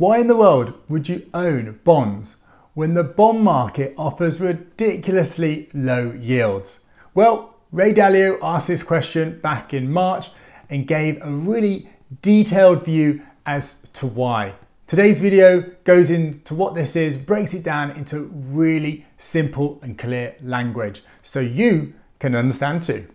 Why 0.00 0.16
in 0.16 0.28
the 0.28 0.36
world 0.36 0.72
would 0.88 1.10
you 1.10 1.28
own 1.34 1.78
bonds 1.84 2.36
when 2.72 2.94
the 2.94 3.04
bond 3.04 3.42
market 3.42 3.92
offers 3.98 4.40
ridiculously 4.40 5.68
low 5.74 6.12
yields? 6.12 6.80
Well, 7.14 7.54
Ray 7.70 7.92
Dalio 7.92 8.38
asked 8.40 8.68
this 8.68 8.82
question 8.82 9.40
back 9.42 9.74
in 9.74 9.92
March 9.92 10.30
and 10.70 10.88
gave 10.88 11.20
a 11.20 11.30
really 11.30 11.90
detailed 12.22 12.82
view 12.82 13.20
as 13.44 13.86
to 13.92 14.06
why. 14.06 14.54
Today's 14.86 15.20
video 15.20 15.70
goes 15.84 16.10
into 16.10 16.54
what 16.54 16.74
this 16.74 16.96
is, 16.96 17.18
breaks 17.18 17.52
it 17.52 17.62
down 17.62 17.90
into 17.90 18.22
really 18.32 19.04
simple 19.18 19.80
and 19.82 19.98
clear 19.98 20.34
language 20.40 21.02
so 21.22 21.40
you 21.40 21.92
can 22.18 22.34
understand 22.34 22.84
too. 22.84 23.06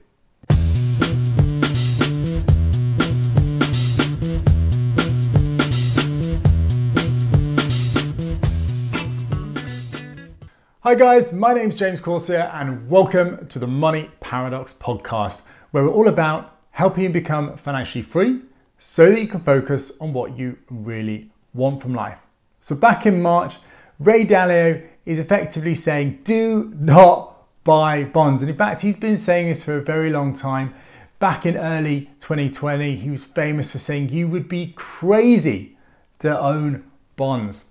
Hi 10.87 10.93
guys, 10.93 11.33
my 11.33 11.51
name 11.51 11.69
is 11.69 11.77
James 11.77 11.99
Corsier 11.99 12.47
and 12.53 12.87
welcome 12.87 13.47
to 13.47 13.57
the 13.57 13.65
Money 13.65 14.11
Paradox 14.19 14.71
podcast, 14.71 15.41
where 15.71 15.83
we're 15.83 15.89
all 15.89 16.07
about 16.07 16.59
helping 16.69 17.05
you 17.05 17.09
become 17.09 17.57
financially 17.57 18.03
free 18.03 18.41
so 18.77 19.09
that 19.09 19.19
you 19.19 19.27
can 19.27 19.39
focus 19.39 19.93
on 19.99 20.13
what 20.13 20.37
you 20.37 20.59
really 20.69 21.31
want 21.55 21.81
from 21.81 21.95
life. 21.95 22.27
So 22.59 22.75
back 22.75 23.07
in 23.07 23.19
March, 23.19 23.55
Ray 23.97 24.27
Dalio 24.27 24.87
is 25.07 25.17
effectively 25.17 25.73
saying 25.73 26.19
do 26.23 26.71
not 26.75 27.47
buy 27.63 28.03
bonds. 28.03 28.43
And 28.43 28.51
in 28.51 28.55
fact, 28.55 28.81
he's 28.81 28.95
been 28.95 29.17
saying 29.17 29.49
this 29.49 29.63
for 29.63 29.79
a 29.79 29.83
very 29.83 30.11
long 30.11 30.33
time. 30.33 30.75
Back 31.17 31.47
in 31.47 31.57
early 31.57 32.11
2020, 32.19 32.95
he 32.97 33.09
was 33.09 33.23
famous 33.23 33.71
for 33.71 33.79
saying 33.79 34.09
you 34.09 34.27
would 34.27 34.47
be 34.47 34.73
crazy 34.75 35.79
to 36.19 36.39
own 36.39 36.83
bonds. 37.15 37.65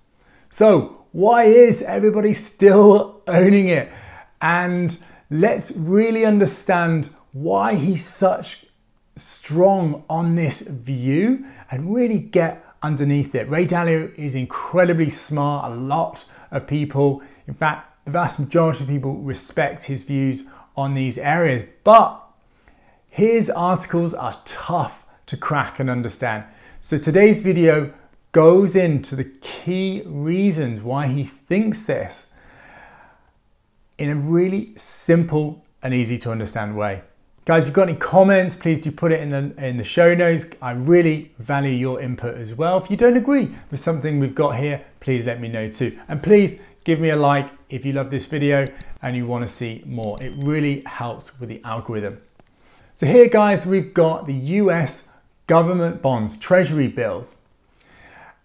So 0.49 1.04
why 1.15 1.45
is 1.45 1.81
everybody 1.81 2.33
still 2.33 3.21
owning 3.25 3.69
it? 3.69 3.89
And 4.41 4.97
let's 5.29 5.71
really 5.71 6.25
understand 6.25 7.09
why 7.31 7.75
he's 7.75 8.05
such 8.05 8.65
strong 9.15 10.03
on 10.09 10.35
this 10.35 10.67
view 10.67 11.45
and 11.71 11.95
really 11.95 12.19
get 12.19 12.65
underneath 12.83 13.33
it. 13.33 13.47
Ray 13.47 13.65
Dalio 13.65 14.13
is 14.15 14.35
incredibly 14.35 15.09
smart. 15.09 15.71
A 15.71 15.75
lot 15.75 16.25
of 16.51 16.67
people, 16.67 17.23
in 17.47 17.53
fact, 17.53 18.03
the 18.03 18.11
vast 18.11 18.37
majority 18.37 18.83
of 18.83 18.89
people 18.89 19.15
respect 19.15 19.85
his 19.85 20.03
views 20.03 20.43
on 20.75 20.95
these 20.95 21.17
areas. 21.17 21.63
But 21.85 22.21
his 23.07 23.49
articles 23.49 24.13
are 24.13 24.37
tough 24.43 25.05
to 25.27 25.37
crack 25.37 25.79
and 25.79 25.89
understand. 25.89 26.43
So 26.81 26.97
today's 26.97 27.39
video 27.39 27.93
goes 28.35 28.75
into 28.75 29.15
the 29.15 29.23
key 29.23 30.03
reasons 30.05 30.81
why 30.81 31.07
he 31.07 31.23
thinks 31.23 31.83
this 31.83 32.27
in 33.97 34.09
a 34.09 34.15
really 34.15 34.73
simple 34.75 35.63
and 35.81 35.93
easy 35.93 36.17
to 36.17 36.29
understand 36.29 36.75
way. 36.75 37.01
Guys, 37.45 37.63
if 37.63 37.67
you've 37.67 37.73
got 37.73 37.87
any 37.87 37.97
comments, 37.97 38.53
please 38.53 38.81
do 38.81 38.91
put 38.91 39.13
it 39.13 39.21
in 39.21 39.29
the, 39.29 39.65
in 39.65 39.77
the 39.77 39.85
show 39.85 40.13
notes. 40.13 40.47
I 40.61 40.71
really 40.71 41.31
value 41.39 41.71
your 41.71 42.01
input 42.01 42.35
as 42.35 42.53
well. 42.53 42.77
If 42.77 42.91
you 42.91 42.97
don't 42.97 43.15
agree 43.15 43.55
with 43.71 43.79
something 43.79 44.19
we've 44.19 44.35
got 44.35 44.57
here, 44.57 44.83
please 44.99 45.25
let 45.25 45.39
me 45.39 45.47
know 45.47 45.71
too. 45.71 45.97
And 46.09 46.21
please 46.21 46.59
give 46.83 46.99
me 46.99 47.11
a 47.11 47.15
like 47.15 47.49
if 47.69 47.85
you 47.85 47.93
love 47.93 48.11
this 48.11 48.25
video 48.25 48.65
and 49.01 49.15
you 49.15 49.25
want 49.25 49.43
to 49.43 49.47
see 49.47 49.81
more. 49.85 50.17
It 50.19 50.33
really 50.43 50.81
helps 50.81 51.39
with 51.39 51.47
the 51.47 51.61
algorithm. 51.63 52.17
So 52.95 53.05
here 53.05 53.29
guys, 53.29 53.65
we've 53.65 53.93
got 53.93 54.27
the 54.27 54.33
US 54.33 55.07
government 55.47 56.01
bonds, 56.01 56.37
treasury 56.37 56.89
bills. 56.89 57.37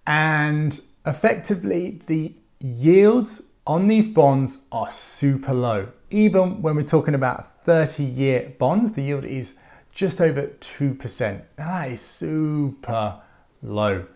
And 0.06 0.80
effectively, 1.06 2.02
the 2.06 2.34
yields 2.60 3.42
on 3.66 3.86
these 3.86 4.08
bonds 4.08 4.64
are 4.72 4.90
super 4.90 5.54
low. 5.54 5.88
Even 6.10 6.60
when 6.62 6.76
we're 6.76 6.82
talking 6.82 7.14
about 7.14 7.64
30 7.64 8.02
year 8.04 8.52
bonds, 8.58 8.92
the 8.92 9.02
yield 9.02 9.25
is 9.25 9.54
just 9.92 10.20
over 10.20 10.47
2%. 10.47 11.42
That 11.56 11.91
is 11.91 12.00
super 12.00 13.20
low. 13.62 14.06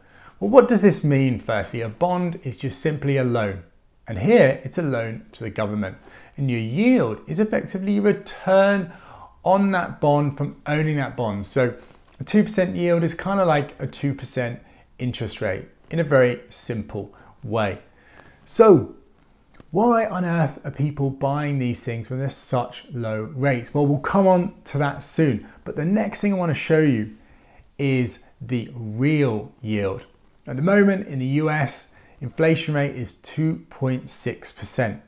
Well, 0.40 0.50
what 0.50 0.68
does 0.68 0.82
this 0.82 1.04
mean? 1.04 1.38
Firstly, 1.38 1.82
a 1.82 1.88
bond 1.88 2.40
is 2.42 2.56
just 2.56 2.80
simply 2.80 3.16
a 3.16 3.24
loan. 3.24 3.62
And 4.06 4.18
here 4.18 4.60
it's 4.64 4.78
a 4.78 4.82
loan 4.82 5.26
to 5.32 5.44
the 5.44 5.50
government. 5.50 5.96
And 6.36 6.50
your 6.50 6.60
yield 6.60 7.20
is 7.28 7.38
effectively 7.38 7.98
a 7.98 8.02
return 8.02 8.92
on 9.44 9.70
that 9.72 10.00
bond 10.00 10.36
from 10.36 10.60
owning 10.66 10.96
that 10.96 11.16
bond. 11.16 11.46
So 11.46 11.74
a 12.18 12.24
2% 12.24 12.76
yield 12.76 13.04
is 13.04 13.14
kind 13.14 13.40
of 13.40 13.46
like 13.46 13.80
a 13.80 13.86
2% 13.86 14.58
interest 14.98 15.40
rate 15.40 15.66
in 15.94 16.00
a 16.00 16.04
very 16.04 16.40
simple 16.50 17.14
way. 17.44 17.78
So, 18.44 18.96
why 19.70 20.06
on 20.06 20.24
earth 20.24 20.58
are 20.64 20.72
people 20.72 21.08
buying 21.08 21.60
these 21.60 21.84
things 21.84 22.10
when 22.10 22.18
there's 22.18 22.34
such 22.34 22.84
low 22.92 23.22
rates? 23.22 23.72
Well, 23.72 23.86
we'll 23.86 24.00
come 24.00 24.26
on 24.26 24.60
to 24.64 24.78
that 24.78 25.04
soon. 25.04 25.46
But 25.62 25.76
the 25.76 25.84
next 25.84 26.20
thing 26.20 26.32
I 26.32 26.36
want 26.36 26.50
to 26.50 26.54
show 26.54 26.80
you 26.80 27.16
is 27.78 28.24
the 28.40 28.70
real 28.74 29.52
yield. 29.62 30.04
At 30.48 30.56
the 30.56 30.62
moment 30.62 31.06
in 31.06 31.20
the 31.20 31.38
US, 31.42 31.90
inflation 32.20 32.74
rate 32.74 32.96
is 32.96 33.14
2.6%. 33.22 35.00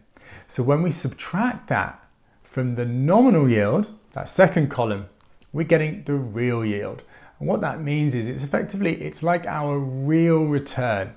So 0.46 0.62
when 0.62 0.82
we 0.82 0.92
subtract 0.92 1.66
that 1.66 2.00
from 2.44 2.76
the 2.76 2.84
nominal 2.84 3.48
yield, 3.48 3.90
that 4.12 4.28
second 4.28 4.70
column, 4.70 5.06
we're 5.52 5.64
getting 5.64 6.04
the 6.04 6.14
real 6.14 6.64
yield. 6.64 7.02
And 7.38 7.48
what 7.48 7.60
that 7.60 7.82
means 7.82 8.14
is 8.14 8.28
it's 8.28 8.42
effectively, 8.42 8.94
it's 9.02 9.22
like 9.22 9.46
our 9.46 9.78
real 9.78 10.44
return. 10.44 11.14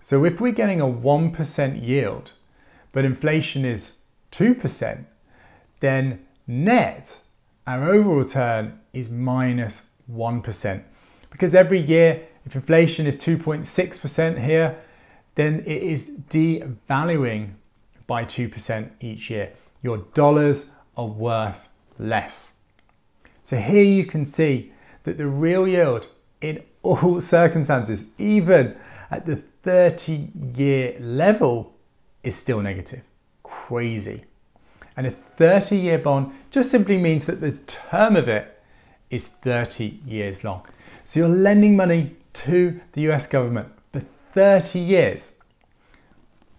So 0.00 0.24
if 0.24 0.40
we're 0.40 0.52
getting 0.52 0.80
a 0.80 0.86
1% 0.86 1.86
yield, 1.86 2.32
but 2.92 3.04
inflation 3.04 3.64
is 3.64 3.98
2%, 4.32 5.04
then 5.80 6.26
net, 6.46 7.18
our 7.66 7.90
overall 7.90 8.16
return 8.16 8.80
is 8.92 9.08
minus 9.08 9.86
1. 10.06 10.42
Because 11.30 11.54
every 11.54 11.80
year, 11.80 12.26
if 12.44 12.54
inflation 12.54 13.06
is 13.06 13.16
2.6% 13.16 14.44
here, 14.44 14.78
then 15.34 15.60
it 15.60 15.82
is 15.82 16.10
devaluing 16.28 17.52
by 18.06 18.24
2% 18.24 18.90
each 19.00 19.30
year. 19.30 19.52
Your 19.82 19.98
dollars 20.14 20.70
are 20.96 21.06
worth 21.06 21.68
less. 21.98 22.54
So 23.42 23.56
here 23.56 23.82
you 23.82 24.04
can 24.04 24.24
see 24.24 24.72
that 25.10 25.18
the 25.18 25.26
real 25.26 25.66
yield 25.66 26.06
in 26.40 26.62
all 26.84 27.20
circumstances, 27.36 28.04
even 28.16 28.76
at 29.10 29.26
the 29.26 29.34
30 29.34 30.28
year 30.54 30.96
level, 31.00 31.74
is 32.22 32.36
still 32.36 32.60
negative. 32.60 33.02
Crazy. 33.42 34.22
And 34.96 35.08
a 35.08 35.10
30 35.10 35.76
year 35.76 35.98
bond 35.98 36.32
just 36.52 36.70
simply 36.70 36.96
means 36.96 37.26
that 37.26 37.40
the 37.40 37.52
term 37.66 38.14
of 38.14 38.28
it 38.28 38.62
is 39.10 39.26
30 39.26 39.98
years 40.06 40.44
long. 40.44 40.64
So 41.02 41.18
you're 41.20 41.28
lending 41.28 41.74
money 41.74 42.14
to 42.34 42.80
the 42.92 43.10
US 43.10 43.26
government 43.26 43.68
for 43.92 44.00
30 44.32 44.78
years 44.78 45.32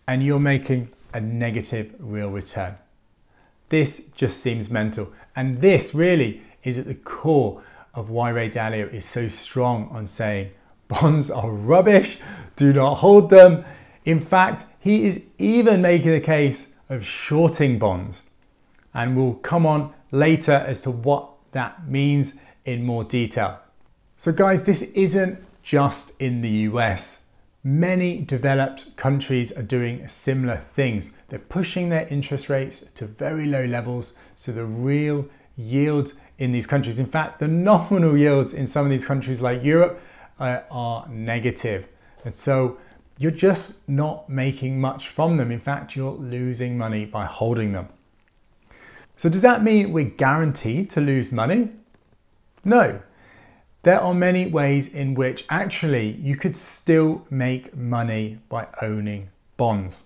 and 0.07 0.21
you're 0.21 0.39
making 0.39 0.89
a 1.13 1.21
negative 1.21 1.95
real 1.99 2.29
return. 2.29 2.75
This 3.69 4.09
just 4.13 4.41
seems 4.41 4.69
mental. 4.69 5.13
And 5.37 5.61
this 5.61 5.95
really 5.95 6.41
is 6.63 6.77
at 6.77 6.85
the 6.85 6.95
core 6.95 7.63
of 7.93 8.09
why 8.09 8.29
Ray 8.29 8.49
Dalio 8.49 8.91
is 8.93 9.05
so 9.05 9.27
strong 9.27 9.89
on 9.91 10.07
saying 10.07 10.51
bonds 10.87 11.31
are 11.31 11.51
rubbish, 11.51 12.19
do 12.55 12.73
not 12.73 12.95
hold 12.95 13.29
them. 13.29 13.63
In 14.05 14.19
fact, 14.19 14.65
he 14.79 15.05
is 15.05 15.21
even 15.37 15.81
making 15.81 16.11
the 16.11 16.21
case 16.21 16.71
of 16.89 17.05
shorting 17.05 17.79
bonds. 17.79 18.23
And 18.93 19.15
we'll 19.15 19.35
come 19.35 19.65
on 19.65 19.93
later 20.11 20.53
as 20.53 20.81
to 20.81 20.91
what 20.91 21.29
that 21.51 21.87
means 21.87 22.33
in 22.65 22.83
more 22.83 23.03
detail. 23.03 23.59
So, 24.17 24.31
guys, 24.31 24.63
this 24.63 24.81
isn't 24.81 25.39
just 25.63 26.19
in 26.19 26.41
the 26.41 26.49
US. 26.49 27.25
Many 27.63 28.21
developed 28.21 28.97
countries 28.97 29.51
are 29.51 29.63
doing 29.63 30.07
similar 30.07 30.57
things. 30.57 31.11
They're 31.29 31.39
pushing 31.39 31.89
their 31.89 32.07
interest 32.07 32.49
rates 32.49 32.83
to 32.95 33.05
very 33.05 33.45
low 33.45 33.65
levels, 33.65 34.13
so 34.35 34.51
the 34.51 34.65
real 34.65 35.27
yields 35.55 36.13
in 36.41 36.51
these 36.51 36.65
countries. 36.65 36.97
In 36.97 37.05
fact, 37.05 37.39
the 37.39 37.47
nominal 37.47 38.17
yields 38.17 38.51
in 38.51 38.65
some 38.65 38.83
of 38.83 38.89
these 38.89 39.05
countries 39.05 39.41
like 39.41 39.63
Europe 39.63 40.01
uh, 40.39 40.61
are 40.71 41.07
negative. 41.07 41.85
And 42.25 42.35
so 42.35 42.79
you're 43.19 43.29
just 43.29 43.87
not 43.87 44.27
making 44.27 44.81
much 44.81 45.07
from 45.07 45.37
them. 45.37 45.51
In 45.51 45.59
fact, 45.59 45.95
you're 45.95 46.13
losing 46.13 46.79
money 46.79 47.05
by 47.05 47.25
holding 47.25 47.73
them. 47.73 47.89
So 49.15 49.29
does 49.29 49.43
that 49.43 49.63
mean 49.63 49.93
we're 49.93 50.05
guaranteed 50.05 50.89
to 50.89 51.01
lose 51.01 51.31
money? 51.31 51.69
No. 52.65 53.01
There 53.83 54.01
are 54.01 54.15
many 54.15 54.47
ways 54.47 54.87
in 54.87 55.13
which 55.13 55.45
actually 55.47 56.13
you 56.13 56.35
could 56.35 56.55
still 56.55 57.23
make 57.29 57.77
money 57.77 58.39
by 58.49 58.67
owning 58.81 59.29
bonds. 59.57 60.03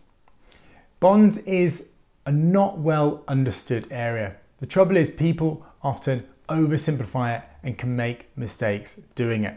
Bonds 0.99 1.37
is 1.37 1.91
a 2.25 2.31
not 2.33 2.77
well 2.79 3.23
understood 3.29 3.87
area. 3.89 4.35
The 4.59 4.65
trouble 4.65 4.97
is 4.97 5.11
people 5.11 5.65
often 5.85 6.25
oversimplify 6.49 7.37
it 7.37 7.43
and 7.63 7.77
can 7.77 7.95
make 7.95 8.27
mistakes 8.35 8.99
doing 9.13 9.43
it. 9.43 9.55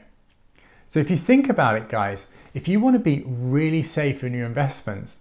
So 0.86 1.00
if 1.00 1.10
you 1.10 1.16
think 1.16 1.48
about 1.48 1.76
it, 1.76 1.88
guys, 1.88 2.26
if 2.54 2.68
you 2.68 2.80
want 2.80 2.94
to 2.94 3.00
be 3.00 3.22
really 3.26 3.82
safe 3.82 4.22
in 4.22 4.34
your 4.34 4.46
investments 4.46 5.18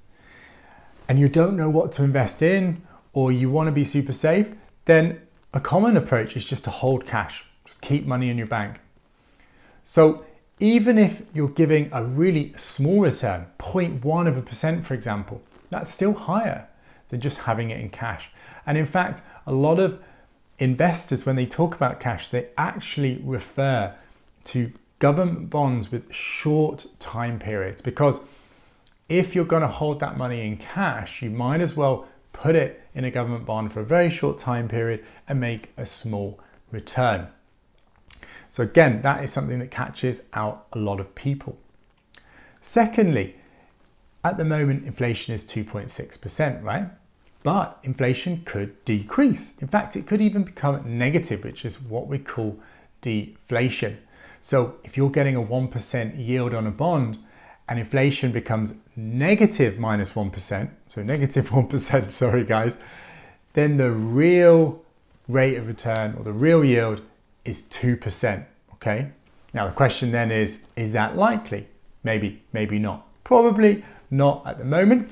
and 1.08 1.20
you 1.20 1.30
don't 1.30 1.56
know 1.56 1.70
what 1.70 1.92
to 1.94 2.04
invest 2.04 2.42
in 2.42 2.84
or 3.14 3.32
you 3.32 3.50
want 3.50 3.68
to 3.68 3.72
be 3.72 3.84
super 3.84 4.14
safe, 4.14 4.54
then 4.86 5.22
a 5.54 5.60
common 5.60 5.98
approach 5.98 6.36
is 6.36 6.46
just 6.46 6.64
to 6.66 6.70
hold 6.70 7.08
cash, 7.08 7.46
just 7.66 7.82
keep 7.82 8.06
money 8.06 8.30
in 8.30 8.38
your 8.38 8.48
bank. 8.48 8.80
So 9.84 10.26
even 10.60 10.98
if 10.98 11.22
you're 11.34 11.50
giving 11.50 11.90
a 11.94 12.04
really 12.04 12.54
small 12.58 13.02
return, 13.02 13.48
0.1 13.60 14.28
of 14.28 14.38
a 14.38 14.42
percent, 14.42 14.86
for 14.86 14.94
example, 14.94 15.42
that's 15.70 15.90
still 15.90 16.14
higher 16.14 16.68
than 17.08 17.22
just 17.22 17.40
having 17.40 17.70
it 17.70 17.80
in 17.80 17.90
cash. 17.90 18.30
And 18.66 18.78
in 18.78 18.86
fact, 18.86 19.22
a 19.46 19.54
lot 19.54 19.80
of 19.80 20.02
investors, 20.60 21.26
when 21.26 21.36
they 21.36 21.46
talk 21.46 21.76
about 21.76 22.00
cash, 22.00 22.30
they 22.30 22.50
actually 22.58 23.22
refer 23.24 23.96
to 24.46 24.72
government 25.00 25.50
bonds 25.50 25.92
with 25.92 26.14
short 26.14 26.88
time 27.00 27.38
periods 27.40 27.82
because 27.82 28.20
if 29.10 29.36
you're 29.36 29.46
going 29.46 29.62
to 29.62 29.68
hold 29.68 30.00
that 30.00 30.18
money 30.18 30.46
in 30.46 30.58
cash, 30.58 31.22
you 31.22 31.30
might 31.30 31.62
as 31.62 31.76
well 31.76 32.08
put 32.34 32.56
it 32.56 32.84
in 32.94 33.04
a 33.04 33.12
government 33.12 33.46
bond 33.46 33.72
for 33.72 33.80
a 33.80 33.86
very 33.86 34.10
short 34.10 34.38
time 34.38 34.68
period 34.68 35.04
and 35.28 35.40
make 35.40 35.72
a 35.78 35.86
small 35.86 36.40
return. 36.72 37.28
So, 38.50 38.64
again, 38.64 39.02
that 39.02 39.24
is 39.24 39.32
something 39.32 39.60
that 39.60 39.72
catches 39.72 40.24
out 40.34 40.68
a 40.74 40.80
lot 40.80 41.00
of 41.00 41.14
people. 41.16 41.58
Secondly, 42.62 43.36
at 44.24 44.38
the 44.38 44.46
moment, 44.46 44.86
inflation 44.86 45.34
is 45.34 45.46
2.6%, 45.46 46.64
right? 46.64 46.90
But 47.48 47.80
inflation 47.82 48.42
could 48.44 48.84
decrease. 48.84 49.54
In 49.62 49.70
fact, 49.70 49.96
it 49.96 50.06
could 50.06 50.20
even 50.20 50.44
become 50.44 50.98
negative, 50.98 51.46
which 51.46 51.64
is 51.64 51.82
what 51.82 52.08
we 52.08 52.20
call 52.20 52.60
deflation. 53.00 54.00
So 54.42 54.76
if 54.84 54.98
you're 54.98 55.10
getting 55.10 55.38
a 55.38 55.42
1% 55.42 56.28
yield 56.28 56.54
on 56.54 56.68
a 56.68 56.72
bond 56.72 57.20
and 57.70 57.80
inflation 57.80 58.34
becomes 58.34 58.74
negative 58.98 59.80
minus 59.80 60.14
1, 60.14 60.34
so 60.90 61.04
negative 61.04 61.50
1, 61.54 61.80
sorry 62.12 62.44
guys, 62.44 62.80
then 63.54 63.78
the 63.78 63.92
real 63.92 64.84
rate 65.30 65.56
of 65.56 65.68
return 65.68 66.16
or 66.18 66.26
the 66.26 66.34
real 66.34 66.66
yield 66.66 67.00
is 67.46 67.62
2%, 67.62 68.46
okay? 68.74 69.08
Now 69.54 69.68
the 69.68 69.74
question 69.74 70.12
then 70.12 70.32
is, 70.32 70.64
is 70.76 70.92
that 70.92 71.16
likely? 71.16 71.70
Maybe, 72.04 72.44
maybe 72.52 72.78
not. 72.78 73.08
Probably 73.24 73.86
not 74.12 74.46
at 74.46 74.58
the 74.58 74.66
moment, 74.66 75.10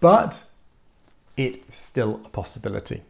but 0.00 0.42
it's 1.38 1.78
still 1.78 2.20
a 2.24 2.28
possibility. 2.28 3.02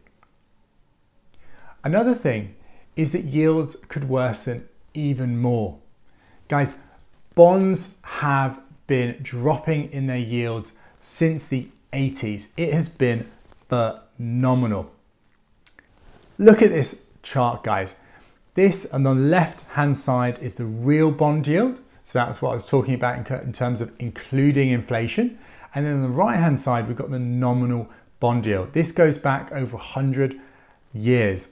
Another 1.83 2.13
thing 2.13 2.55
is 2.95 3.11
that 3.11 3.25
yields 3.25 3.75
could 3.87 4.07
worsen 4.07 4.69
even 4.93 5.37
more. 5.37 5.79
Guys, 6.47 6.75
bonds 7.35 7.95
have 8.03 8.61
been 8.87 9.17
dropping 9.21 9.91
in 9.91 10.07
their 10.07 10.17
yields 10.17 10.73
since 11.01 11.45
the 11.45 11.67
80s. 11.91 12.49
It 12.55 12.73
has 12.73 12.87
been 12.89 13.29
phenomenal. 13.67 14.91
Look 16.37 16.61
at 16.61 16.69
this 16.69 17.01
chart, 17.23 17.63
guys. 17.63 17.95
This 18.53 18.85
on 18.93 19.03
the 19.03 19.13
left 19.13 19.61
hand 19.61 19.97
side 19.97 20.39
is 20.39 20.55
the 20.55 20.65
real 20.65 21.11
bond 21.11 21.47
yield. 21.47 21.81
So 22.03 22.19
that's 22.19 22.41
what 22.41 22.51
I 22.51 22.53
was 22.55 22.65
talking 22.65 22.93
about 22.93 23.17
in 23.41 23.53
terms 23.53 23.81
of 23.81 23.91
including 23.99 24.69
inflation. 24.69 25.39
And 25.75 25.85
then 25.85 25.93
on 25.93 26.01
the 26.01 26.09
right 26.09 26.37
hand 26.37 26.59
side, 26.59 26.87
we've 26.87 26.97
got 26.97 27.11
the 27.11 27.19
nominal 27.19 27.89
bond 28.19 28.45
yield. 28.45 28.73
This 28.73 28.91
goes 28.91 29.17
back 29.17 29.51
over 29.51 29.77
100 29.77 30.39
years. 30.93 31.49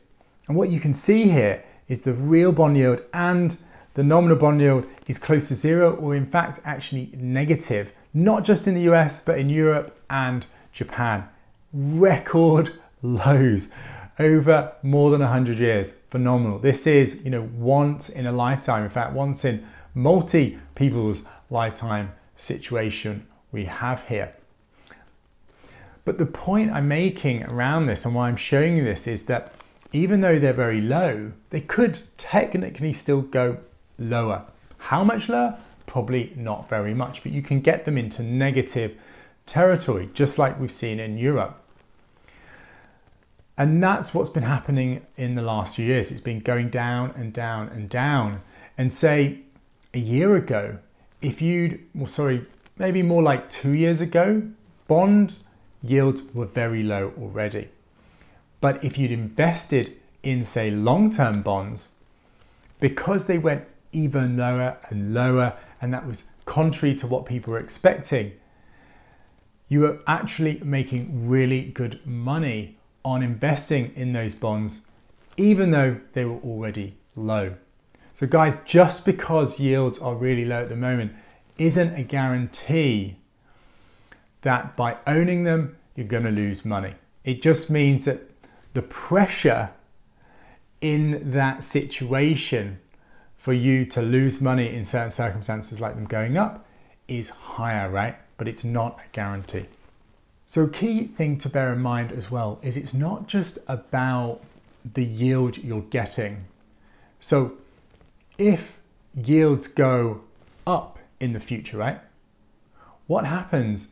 And 0.47 0.57
what 0.57 0.69
you 0.69 0.79
can 0.79 0.93
see 0.93 1.29
here 1.29 1.63
is 1.87 2.01
the 2.01 2.13
real 2.13 2.51
bond 2.51 2.77
yield 2.77 3.01
and 3.13 3.57
the 3.93 4.03
nominal 4.03 4.37
bond 4.37 4.61
yield 4.61 4.85
is 5.07 5.17
close 5.17 5.47
to 5.47 5.55
zero 5.55 5.95
or 5.95 6.15
in 6.15 6.25
fact 6.25 6.59
actually 6.63 7.11
negative, 7.17 7.93
not 8.13 8.43
just 8.43 8.67
in 8.67 8.75
the 8.75 8.81
US, 8.91 9.19
but 9.19 9.39
in 9.39 9.49
Europe 9.49 9.99
and 10.09 10.45
Japan. 10.71 11.27
Record 11.73 12.73
lows 13.01 13.69
over 14.19 14.73
more 14.83 15.11
than 15.11 15.21
100 15.21 15.59
years. 15.59 15.93
Phenomenal. 16.09 16.59
This 16.59 16.87
is, 16.87 17.23
you 17.23 17.29
know, 17.29 17.49
once 17.55 18.09
in 18.09 18.25
a 18.25 18.31
lifetime, 18.31 18.83
in 18.83 18.89
fact, 18.89 19.13
once 19.13 19.45
in 19.45 19.65
multi 19.93 20.59
people's 20.75 21.23
lifetime 21.49 22.11
situation 22.35 23.25
we 23.51 23.65
have 23.65 24.07
here. 24.07 24.33
But 26.07 26.19
the 26.19 26.25
point 26.25 26.71
I'm 26.71 26.87
making 26.87 27.43
around 27.51 27.87
this 27.87 28.05
and 28.05 28.15
why 28.15 28.29
I'm 28.29 28.37
showing 28.37 28.77
you 28.77 28.85
this 28.85 29.07
is 29.07 29.23
that 29.23 29.51
even 29.91 30.21
though 30.21 30.39
they're 30.39 30.53
very 30.53 30.79
low, 30.79 31.33
they 31.49 31.59
could 31.59 31.99
technically 32.15 32.93
still 32.93 33.21
go 33.21 33.57
lower. 33.99 34.45
How 34.77 35.03
much 35.03 35.27
lower? 35.27 35.57
Probably 35.85 36.31
not 36.37 36.69
very 36.69 36.93
much, 36.93 37.23
but 37.23 37.33
you 37.33 37.41
can 37.41 37.59
get 37.59 37.83
them 37.83 37.97
into 37.97 38.23
negative 38.23 38.95
territory, 39.45 40.09
just 40.13 40.39
like 40.39 40.57
we've 40.57 40.71
seen 40.71 41.01
in 41.01 41.17
Europe. 41.17 41.61
And 43.57 43.83
that's 43.83 44.13
what's 44.13 44.29
been 44.29 44.43
happening 44.43 45.05
in 45.17 45.33
the 45.33 45.41
last 45.41 45.75
few 45.75 45.85
years. 45.85 46.09
It's 46.09 46.21
been 46.21 46.39
going 46.39 46.69
down 46.69 47.11
and 47.17 47.33
down 47.33 47.67
and 47.67 47.89
down. 47.89 48.39
And 48.77 48.93
say 48.93 49.39
a 49.93 49.99
year 49.99 50.37
ago, 50.37 50.77
if 51.21 51.41
you'd, 51.41 51.83
well, 51.93 52.07
sorry, 52.07 52.45
maybe 52.77 53.01
more 53.01 53.21
like 53.21 53.49
two 53.49 53.71
years 53.71 53.99
ago, 53.99 54.43
bond 54.87 55.35
yields 55.81 56.21
were 56.33 56.45
very 56.45 56.83
low 56.83 57.13
already. 57.19 57.69
But 58.61 58.83
if 58.83 58.97
you'd 58.97 59.11
invested 59.11 59.95
in, 60.23 60.43
say, 60.43 60.71
long 60.71 61.09
term 61.09 61.41
bonds, 61.41 61.89
because 62.79 63.25
they 63.25 63.37
went 63.37 63.65
even 63.91 64.37
lower 64.37 64.77
and 64.89 65.13
lower, 65.13 65.57
and 65.81 65.93
that 65.93 66.07
was 66.07 66.23
contrary 66.45 66.95
to 66.95 67.07
what 67.07 67.25
people 67.25 67.53
were 67.53 67.59
expecting, 67.59 68.33
you 69.69 69.81
were 69.81 69.99
actually 70.07 70.59
making 70.63 71.27
really 71.27 71.63
good 71.63 71.99
money 72.05 72.77
on 73.03 73.21
investing 73.21 73.93
in 73.95 74.13
those 74.13 74.33
bonds, 74.33 74.81
even 75.35 75.71
though 75.71 75.99
they 76.13 76.25
were 76.25 76.39
already 76.39 76.97
low. 77.15 77.55
So, 78.13 78.25
guys, 78.25 78.61
just 78.65 79.05
because 79.05 79.59
yields 79.59 79.99
are 79.99 80.15
really 80.15 80.45
low 80.45 80.63
at 80.63 80.69
the 80.69 80.75
moment 80.75 81.13
isn't 81.57 81.95
a 81.95 82.03
guarantee 82.03 83.17
that 84.41 84.75
by 84.75 84.97
owning 85.05 85.43
them, 85.43 85.77
you're 85.95 86.07
going 86.07 86.23
to 86.23 86.31
lose 86.31 86.63
money. 86.63 86.95
It 87.23 87.41
just 87.41 87.69
means 87.69 88.05
that 88.05 88.29
the 88.73 88.81
pressure 88.81 89.71
in 90.81 91.31
that 91.31 91.63
situation 91.63 92.79
for 93.37 93.53
you 93.53 93.85
to 93.85 94.01
lose 94.01 94.41
money 94.41 94.73
in 94.73 94.85
certain 94.85 95.11
circumstances 95.11 95.79
like 95.79 95.95
them 95.95 96.05
going 96.05 96.37
up 96.37 96.65
is 97.07 97.29
higher, 97.29 97.89
right? 97.89 98.15
But 98.37 98.47
it's 98.47 98.63
not 98.63 98.99
a 98.99 99.07
guarantee. 99.13 99.65
So, 100.45 100.67
key 100.67 101.05
thing 101.05 101.37
to 101.39 101.49
bear 101.49 101.73
in 101.73 101.79
mind 101.79 102.11
as 102.11 102.31
well 102.31 102.59
is 102.61 102.77
it's 102.77 102.93
not 102.93 103.27
just 103.27 103.57
about 103.67 104.41
the 104.93 105.03
yield 105.03 105.57
you're 105.57 105.81
getting. 105.81 106.45
So, 107.19 107.53
if 108.37 108.77
yields 109.15 109.67
go 109.67 110.21
up 110.65 110.99
in 111.19 111.33
the 111.33 111.39
future, 111.39 111.77
right? 111.77 111.99
What 113.07 113.25
happens 113.25 113.87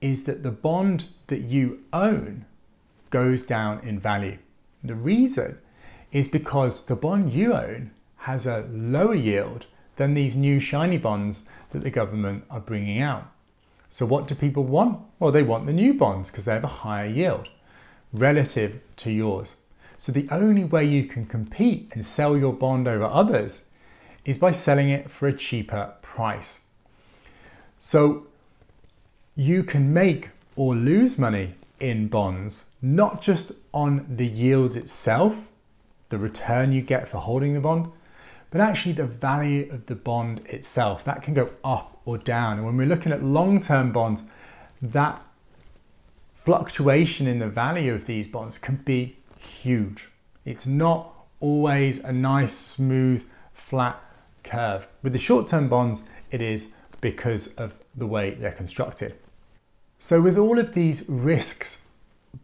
is 0.00 0.24
that 0.24 0.42
the 0.42 0.50
bond 0.50 1.04
that 1.26 1.42
you 1.42 1.80
own 1.92 2.44
goes 3.10 3.44
down 3.44 3.80
in 3.80 3.98
value. 3.98 4.38
The 4.82 4.94
reason 4.94 5.58
is 6.12 6.28
because 6.28 6.86
the 6.86 6.96
bond 6.96 7.32
you 7.32 7.52
own 7.52 7.90
has 8.18 8.46
a 8.46 8.66
lower 8.70 9.14
yield 9.14 9.66
than 9.96 10.14
these 10.14 10.36
new 10.36 10.60
shiny 10.60 10.96
bonds 10.96 11.42
that 11.70 11.82
the 11.82 11.90
government 11.90 12.44
are 12.50 12.60
bringing 12.60 13.00
out. 13.00 13.30
So 13.88 14.06
what 14.06 14.28
do 14.28 14.34
people 14.34 14.64
want? 14.64 15.00
Well, 15.18 15.32
they 15.32 15.42
want 15.42 15.66
the 15.66 15.72
new 15.72 15.94
bonds 15.94 16.30
because 16.30 16.44
they 16.44 16.52
have 16.52 16.64
a 16.64 16.68
higher 16.68 17.08
yield 17.08 17.48
relative 18.12 18.80
to 18.98 19.10
yours. 19.10 19.56
So 19.98 20.12
the 20.12 20.28
only 20.30 20.64
way 20.64 20.84
you 20.84 21.04
can 21.04 21.26
compete 21.26 21.90
and 21.92 22.06
sell 22.06 22.36
your 22.36 22.52
bond 22.52 22.88
over 22.88 23.04
others 23.04 23.64
is 24.24 24.38
by 24.38 24.52
selling 24.52 24.88
it 24.88 25.10
for 25.10 25.28
a 25.28 25.36
cheaper 25.36 25.92
price. 26.02 26.60
So 27.78 28.26
you 29.40 29.64
can 29.64 29.90
make 29.90 30.28
or 30.54 30.74
lose 30.74 31.16
money 31.16 31.54
in 31.80 32.08
bonds, 32.08 32.66
not 32.82 33.22
just 33.22 33.52
on 33.72 34.04
the 34.06 34.26
yield 34.26 34.76
itself, 34.76 35.50
the 36.10 36.18
return 36.18 36.72
you 36.72 36.82
get 36.82 37.08
for 37.08 37.16
holding 37.16 37.54
the 37.54 37.60
bond, 37.60 37.90
but 38.50 38.60
actually 38.60 38.92
the 38.92 39.06
value 39.06 39.66
of 39.72 39.86
the 39.86 39.94
bond 39.94 40.42
itself. 40.44 41.04
That 41.04 41.22
can 41.22 41.32
go 41.32 41.48
up 41.64 42.02
or 42.04 42.18
down. 42.18 42.58
And 42.58 42.66
when 42.66 42.76
we're 42.76 42.86
looking 42.86 43.12
at 43.12 43.24
long 43.24 43.60
term 43.60 43.92
bonds, 43.92 44.22
that 44.82 45.22
fluctuation 46.34 47.26
in 47.26 47.38
the 47.38 47.48
value 47.48 47.94
of 47.94 48.04
these 48.04 48.28
bonds 48.28 48.58
can 48.58 48.76
be 48.76 49.16
huge. 49.38 50.10
It's 50.44 50.66
not 50.66 51.14
always 51.40 52.00
a 52.00 52.12
nice, 52.12 52.54
smooth, 52.54 53.24
flat 53.54 54.04
curve. 54.44 54.86
With 55.02 55.14
the 55.14 55.18
short 55.18 55.46
term 55.46 55.70
bonds, 55.70 56.02
it 56.30 56.42
is 56.42 56.72
because 57.00 57.54
of 57.54 57.72
the 57.96 58.06
way 58.06 58.32
they're 58.32 58.52
constructed. 58.52 59.14
So, 60.02 60.22
with 60.22 60.38
all 60.38 60.58
of 60.58 60.72
these 60.72 61.06
risks 61.10 61.82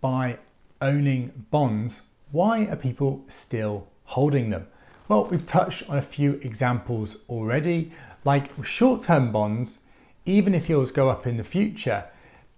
by 0.02 0.36
owning 0.82 1.46
bonds, 1.50 2.02
why 2.30 2.66
are 2.66 2.76
people 2.76 3.24
still 3.28 3.86
holding 4.04 4.50
them? 4.50 4.66
Well, 5.08 5.24
we've 5.24 5.46
touched 5.46 5.88
on 5.88 5.96
a 5.96 6.02
few 6.02 6.34
examples 6.42 7.16
already, 7.30 7.92
Like 8.26 8.50
short 8.62 9.00
term 9.00 9.32
bonds, 9.32 9.78
even 10.26 10.54
if 10.54 10.68
yields 10.68 10.90
go 10.90 11.08
up 11.08 11.26
in 11.26 11.38
the 11.38 11.44
future, 11.44 12.04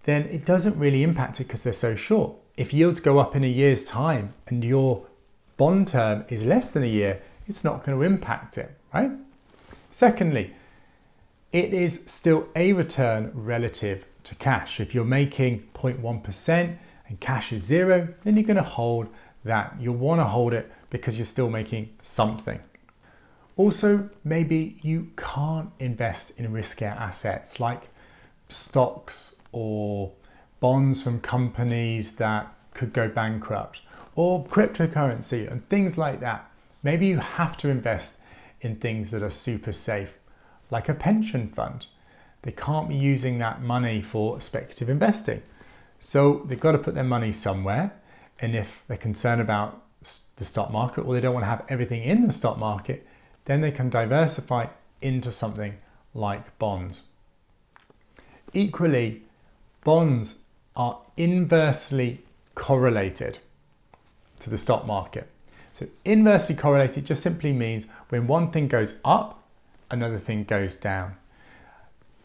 then 0.02 0.22
it 0.24 0.44
doesn't 0.44 0.76
really 0.76 1.04
impact 1.04 1.40
it 1.40 1.44
because 1.44 1.62
they're 1.62 1.72
so 1.72 1.94
short. 1.94 2.32
If 2.56 2.74
yields 2.74 2.98
go 2.98 3.20
up 3.20 3.36
in 3.36 3.44
a 3.44 3.46
year's 3.46 3.84
time 3.84 4.34
and 4.48 4.64
your 4.64 5.06
bond 5.56 5.86
term 5.86 6.24
is 6.28 6.42
less 6.42 6.72
than 6.72 6.82
a 6.82 6.86
year, 6.86 7.22
it's 7.46 7.62
not 7.62 7.84
going 7.84 7.96
to 7.96 8.04
impact 8.04 8.58
it, 8.58 8.76
right? 8.92 9.12
Secondly, 9.92 10.54
it 11.52 11.72
is 11.72 12.04
still 12.06 12.48
a 12.56 12.72
return 12.72 13.30
relative 13.32 14.04
to 14.28 14.34
cash. 14.34 14.80
If 14.80 14.94
you're 14.94 15.04
making 15.04 15.68
0.1% 15.74 16.76
and 17.08 17.20
cash 17.20 17.52
is 17.52 17.64
zero, 17.64 18.08
then 18.24 18.36
you're 18.36 18.44
going 18.44 18.56
to 18.56 18.62
hold 18.62 19.08
that. 19.44 19.76
You'll 19.80 19.96
want 19.96 20.20
to 20.20 20.24
hold 20.24 20.52
it 20.52 20.70
because 20.90 21.16
you're 21.16 21.24
still 21.24 21.50
making 21.50 21.90
something. 22.02 22.60
Also, 23.56 24.08
maybe 24.22 24.78
you 24.82 25.10
can't 25.16 25.70
invest 25.80 26.30
in 26.38 26.52
riskier 26.52 26.96
assets 26.96 27.58
like 27.58 27.88
stocks 28.48 29.36
or 29.52 30.12
bonds 30.60 31.02
from 31.02 31.20
companies 31.20 32.16
that 32.16 32.54
could 32.74 32.92
go 32.92 33.08
bankrupt 33.08 33.80
or 34.14 34.44
cryptocurrency 34.44 35.50
and 35.50 35.68
things 35.68 35.98
like 35.98 36.20
that. 36.20 36.50
Maybe 36.82 37.06
you 37.06 37.18
have 37.18 37.56
to 37.58 37.68
invest 37.68 38.18
in 38.60 38.76
things 38.76 39.10
that 39.10 39.22
are 39.22 39.30
super 39.30 39.72
safe, 39.72 40.18
like 40.70 40.88
a 40.88 40.94
pension 40.94 41.48
fund. 41.48 41.86
They 42.42 42.52
can't 42.52 42.88
be 42.88 42.94
using 42.94 43.38
that 43.38 43.62
money 43.62 44.00
for 44.00 44.40
speculative 44.40 44.88
investing. 44.88 45.42
So 46.00 46.44
they've 46.46 46.58
got 46.58 46.72
to 46.72 46.78
put 46.78 46.94
their 46.94 47.04
money 47.04 47.32
somewhere. 47.32 47.92
And 48.40 48.54
if 48.54 48.82
they're 48.86 48.96
concerned 48.96 49.40
about 49.40 49.82
the 50.36 50.44
stock 50.44 50.70
market 50.70 51.02
or 51.02 51.14
they 51.14 51.20
don't 51.20 51.34
want 51.34 51.42
to 51.44 51.48
have 51.50 51.64
everything 51.68 52.04
in 52.04 52.26
the 52.26 52.32
stock 52.32 52.58
market, 52.58 53.06
then 53.46 53.60
they 53.60 53.72
can 53.72 53.90
diversify 53.90 54.66
into 55.00 55.32
something 55.32 55.74
like 56.14 56.56
bonds. 56.58 57.02
Equally, 58.52 59.22
bonds 59.84 60.38
are 60.76 61.00
inversely 61.16 62.22
correlated 62.54 63.38
to 64.38 64.50
the 64.50 64.58
stock 64.58 64.86
market. 64.86 65.28
So 65.72 65.86
inversely 66.04 66.54
correlated 66.54 67.04
just 67.04 67.22
simply 67.22 67.52
means 67.52 67.86
when 68.08 68.26
one 68.26 68.50
thing 68.50 68.68
goes 68.68 68.98
up, 69.04 69.42
another 69.90 70.18
thing 70.18 70.44
goes 70.44 70.76
down. 70.76 71.16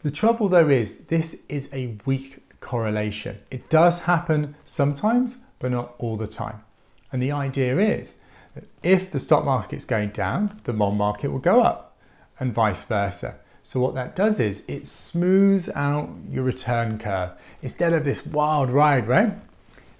The 0.04 0.10
trouble 0.10 0.50
though 0.50 0.68
is 0.68 0.98
this 1.06 1.44
is 1.48 1.70
a 1.72 1.96
weak 2.04 2.60
correlation. 2.60 3.38
It 3.50 3.70
does 3.70 4.00
happen 4.00 4.54
sometimes, 4.66 5.38
but 5.58 5.70
not 5.70 5.94
all 5.96 6.18
the 6.18 6.26
time. 6.26 6.62
And 7.10 7.22
the 7.22 7.32
idea 7.32 7.78
is 7.78 8.16
that 8.54 8.64
if 8.82 9.10
the 9.10 9.18
stock 9.18 9.46
market's 9.46 9.86
going 9.86 10.10
down, 10.10 10.60
the 10.64 10.74
bond 10.74 10.98
market 10.98 11.32
will 11.32 11.38
go 11.38 11.62
up 11.62 11.96
and 12.38 12.52
vice 12.52 12.84
versa. 12.84 13.36
So 13.62 13.80
what 13.80 13.94
that 13.94 14.14
does 14.14 14.40
is 14.40 14.62
it 14.68 14.86
smooths 14.86 15.70
out 15.70 16.10
your 16.30 16.44
return 16.44 16.98
curve. 16.98 17.30
Instead 17.62 17.94
of 17.94 18.04
this 18.04 18.26
wild 18.26 18.68
ride, 18.68 19.08
right? 19.08 19.32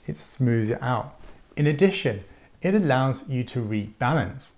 It 0.06 0.18
smooths 0.18 0.68
it 0.68 0.82
out. 0.82 1.18
In 1.56 1.66
addition, 1.66 2.24
it 2.60 2.74
allows 2.74 3.30
you 3.30 3.42
to 3.44 3.62
rebalance. 3.64 4.48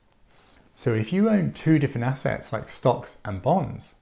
So 0.75 0.93
if 0.93 1.13
you 1.13 1.29
own 1.29 1.53
two 1.53 1.79
different 1.79 2.05
assets 2.05 2.53
like 2.53 2.69
stocks 2.69 3.19
and 3.25 3.41
bonds, 3.41 3.95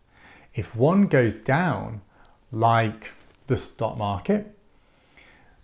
if 0.54 0.76
one 0.76 1.06
goes 1.06 1.34
down 1.34 2.00
like 2.52 3.10
the 3.46 3.56
stock 3.56 3.96
market, 3.96 4.56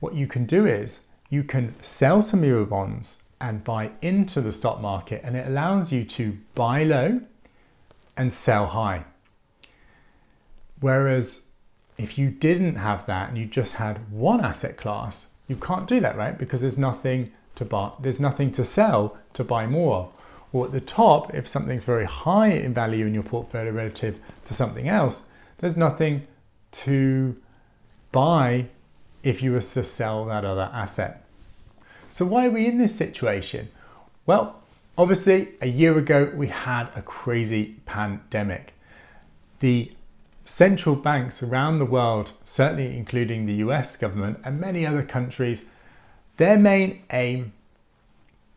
what 0.01 0.15
you 0.15 0.27
can 0.27 0.45
do 0.45 0.67
is 0.67 1.03
you 1.29 1.45
can 1.45 1.75
sell 1.81 2.21
some 2.21 2.43
euro 2.43 2.67
bonds 2.67 3.19
and 3.41 3.65
buy 3.65 3.91
into 4.03 4.41
the 4.41 4.53
stock 4.53 4.81
market 4.81 5.21
and 5.25 5.37
it 5.37 5.47
allows 5.47 5.93
you 5.93 6.05
to 6.05 6.37
buy 6.55 6.83
low 6.83 7.21
and 8.17 8.35
sell 8.35 8.67
high. 8.67 9.05
Whereas 10.81 11.47
if 11.97 12.19
you 12.19 12.31
didn't 12.31 12.77
have 12.77 13.07
that 13.07 13.29
and 13.29 13.39
you 13.39 13.47
just 13.47 13.75
had 13.75 14.11
one 14.11 14.41
asset 14.41 14.77
class, 14.77 15.29
you 15.49 15.57
can't 15.57 15.87
do 15.87 16.01
that, 16.01 16.17
right? 16.17 16.37
Because 16.37 16.63
there's 16.63 16.79
nothing 16.79 17.33
to 17.55 17.65
buy, 17.65 17.93
there's 18.01 18.21
nothing 18.21 18.51
to 18.53 18.65
sell 18.65 19.17
to 19.35 19.45
buy 19.45 19.67
more 19.67 19.97
of. 19.97 20.13
Or 20.53 20.67
at 20.67 20.73
the 20.73 20.81
top, 20.81 21.33
if 21.35 21.47
something's 21.47 21.85
very 21.85 22.07
high 22.07 22.49
in 22.49 22.75
value 22.75 23.07
in 23.07 23.15
your 23.15 23.23
portfolio 23.23 23.73
relative 23.73 24.19
to 24.47 24.55
something 24.55 24.89
else, 24.89 25.23
there's 25.59 25.77
nothing 25.77 26.27
to 26.73 27.37
buy 28.13 28.67
if 29.23 29.43
you 29.43 29.53
were 29.53 29.61
to 29.61 29.85
sell 29.85 30.25
that 30.27 30.45
other 30.45 30.71
asset. 30.73 31.25
So 32.09 32.25
why 32.25 32.47
are 32.47 32.51
we 32.51 32.67
in 32.67 32.79
this 32.79 32.95
situation? 32.95 33.69
Well, 34.27 34.61
obviously 34.99 35.51
a 35.61 35.69
year 35.69 35.97
ago 35.97 36.33
we 36.35 36.49
had 36.49 36.89
a 36.97 37.03
crazy 37.03 37.77
pandemic. 37.87 38.75
The 39.61 39.93
central 40.45 40.97
banks 40.97 41.43
around 41.43 41.79
the 41.79 41.85
world, 41.85 42.33
certainly 42.45 42.97
including 42.97 43.47
the 43.47 43.55
US 43.55 43.97
government 43.97 44.41
and 44.45 44.59
many 44.59 44.85
other 44.85 45.05
countries, 45.05 45.63
their 46.39 46.59
main 46.59 47.03
aim 47.13 47.53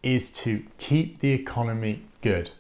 is 0.04 0.32
to 0.34 0.64
keep 0.78 1.20
the 1.20 1.32
economy 1.32 2.04
good. 2.22 2.52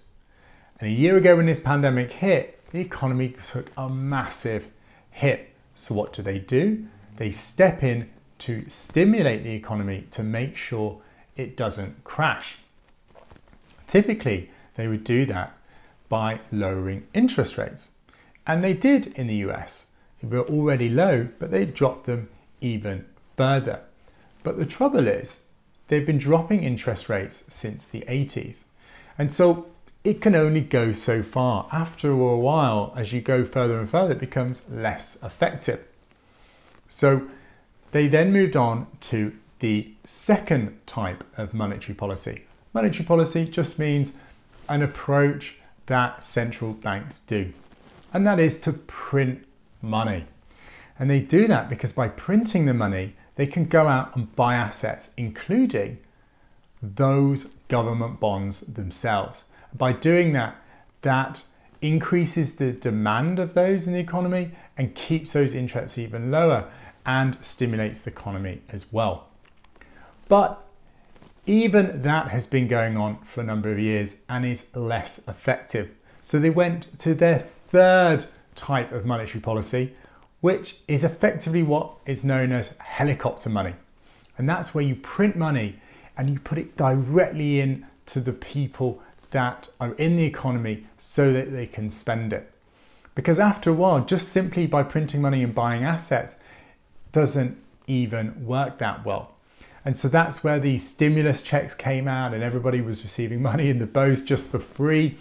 And 0.79 0.89
a 0.89 0.93
year 0.93 1.17
ago 1.17 1.35
when 1.35 1.45
this 1.45 1.59
pandemic 1.59 2.11
hit, 2.11 2.59
the 2.71 2.79
economy 2.79 3.35
took 3.51 3.71
a 3.77 3.87
massive 3.89 4.67
hit. 5.11 5.49
So 5.75 5.93
what 5.93 6.13
do 6.13 6.21
they 6.21 6.39
do? 6.39 6.85
They 7.17 7.31
step 7.31 7.83
in 7.83 8.09
to 8.39 8.65
stimulate 8.69 9.43
the 9.43 9.53
economy 9.53 10.07
to 10.11 10.23
make 10.23 10.57
sure 10.57 11.01
it 11.35 11.55
doesn't 11.55 12.03
crash. 12.03 12.57
Typically, 13.87 14.49
they 14.75 14.87
would 14.87 15.03
do 15.03 15.25
that 15.27 15.55
by 16.09 16.39
lowering 16.51 17.07
interest 17.13 17.57
rates. 17.57 17.91
And 18.45 18.63
they 18.63 18.73
did 18.73 19.07
in 19.15 19.27
the 19.27 19.35
US. 19.47 19.85
They 20.21 20.27
were 20.27 20.47
already 20.47 20.89
low, 20.89 21.29
but 21.39 21.51
they 21.51 21.65
dropped 21.65 22.05
them 22.05 22.29
even 22.59 23.05
further. 23.37 23.81
But 24.41 24.57
the 24.57 24.65
trouble 24.65 25.07
is, 25.07 25.39
they've 25.87 26.05
been 26.05 26.17
dropping 26.17 26.63
interest 26.63 27.09
rates 27.09 27.43
since 27.49 27.87
the 27.87 28.01
80s. 28.01 28.59
And 29.17 29.31
so 29.31 29.67
it 30.03 30.21
can 30.21 30.35
only 30.35 30.61
go 30.61 30.91
so 30.93 31.23
far. 31.23 31.67
After 31.71 32.11
a 32.11 32.37
while, 32.37 32.93
as 32.97 33.13
you 33.13 33.21
go 33.21 33.45
further 33.45 33.79
and 33.79 33.89
further, 33.89 34.13
it 34.13 34.19
becomes 34.19 34.61
less 34.69 35.17
effective. 35.23 35.83
So 36.89 37.27
they 37.91 38.07
then 38.07 38.33
moved 38.33 38.55
on 38.55 38.87
to 39.01 39.33
the 39.59 39.93
second 40.03 40.77
type 40.85 41.23
of 41.37 41.53
monetary 41.53 41.95
policy. 41.95 42.43
Monetary 42.73 43.05
policy 43.05 43.45
just 43.45 43.79
means 43.79 44.11
an 44.67 44.81
approach 44.81 45.55
that 45.85 46.23
central 46.23 46.73
banks 46.73 47.19
do, 47.19 47.53
and 48.13 48.25
that 48.25 48.39
is 48.39 48.59
to 48.61 48.73
print 48.73 49.45
money. 49.81 50.25
And 50.97 51.09
they 51.09 51.19
do 51.19 51.47
that 51.47 51.69
because 51.69 51.93
by 51.93 52.07
printing 52.07 52.65
the 52.65 52.73
money, 52.73 53.15
they 53.35 53.47
can 53.47 53.65
go 53.65 53.87
out 53.87 54.15
and 54.15 54.35
buy 54.35 54.55
assets, 54.55 55.09
including 55.17 55.97
those 56.81 57.45
government 57.67 58.19
bonds 58.19 58.61
themselves. 58.61 59.45
By 59.73 59.93
doing 59.93 60.33
that, 60.33 60.55
that 61.01 61.43
increases 61.81 62.55
the 62.55 62.71
demand 62.71 63.39
of 63.39 63.53
those 63.53 63.87
in 63.87 63.93
the 63.93 63.99
economy 63.99 64.51
and 64.77 64.95
keeps 64.95 65.33
those 65.33 65.53
interests 65.53 65.97
even 65.97 66.31
lower 66.31 66.69
and 67.05 67.37
stimulates 67.41 68.01
the 68.01 68.11
economy 68.11 68.61
as 68.69 68.91
well. 68.91 69.27
But 70.27 70.63
even 71.45 72.01
that 72.03 72.29
has 72.29 72.47
been 72.47 72.67
going 72.67 72.95
on 72.95 73.17
for 73.23 73.41
a 73.41 73.43
number 73.43 73.71
of 73.71 73.79
years 73.79 74.15
and 74.29 74.45
is 74.45 74.67
less 74.73 75.19
effective. 75.27 75.91
So 76.21 76.39
they 76.39 76.49
went 76.49 76.97
to 76.99 77.13
their 77.13 77.47
third 77.67 78.25
type 78.55 78.91
of 78.93 79.05
monetary 79.05 79.41
policy, 79.41 79.93
which 80.43 80.75
is 80.89 81.05
effectively 81.05 81.63
what 81.63 81.89
is 82.05 82.21
known 82.21 82.51
as 82.51 82.71
helicopter 82.79 83.49
money. 83.49 83.73
And 84.37 84.49
that's 84.49 84.75
where 84.75 84.83
you 84.83 84.93
print 84.93 85.37
money 85.37 85.79
and 86.17 86.29
you 86.29 86.37
put 86.37 86.57
it 86.57 86.75
directly 86.75 87.61
in 87.61 87.85
to 88.07 88.19
the 88.19 88.33
people 88.33 89.01
that 89.31 89.69
are 89.79 89.93
in 89.93 90.17
the 90.17 90.25
economy 90.25 90.85
so 90.97 91.31
that 91.31 91.53
they 91.53 91.65
can 91.65 91.89
spend 91.89 92.33
it. 92.33 92.51
Because 93.15 93.39
after 93.39 93.69
a 93.69 93.73
while, 93.73 94.03
just 94.03 94.33
simply 94.33 94.67
by 94.67 94.83
printing 94.83 95.21
money 95.21 95.43
and 95.43 95.55
buying 95.55 95.85
assets, 95.85 96.35
doesn't 97.13 97.55
even 97.87 98.45
work 98.45 98.79
that 98.79 99.05
well. 99.05 99.35
And 99.85 99.97
so 99.97 100.09
that's 100.09 100.43
where 100.43 100.59
the 100.59 100.77
stimulus 100.77 101.41
checks 101.41 101.73
came 101.73 102.05
out 102.05 102.33
and 102.33 102.43
everybody 102.43 102.81
was 102.81 103.01
receiving 103.01 103.41
money 103.49 103.69
in 103.69 103.79
the 103.79 103.85
bows 103.85 104.21
just 104.21 104.47
for 104.47 104.59
free. 104.59 105.17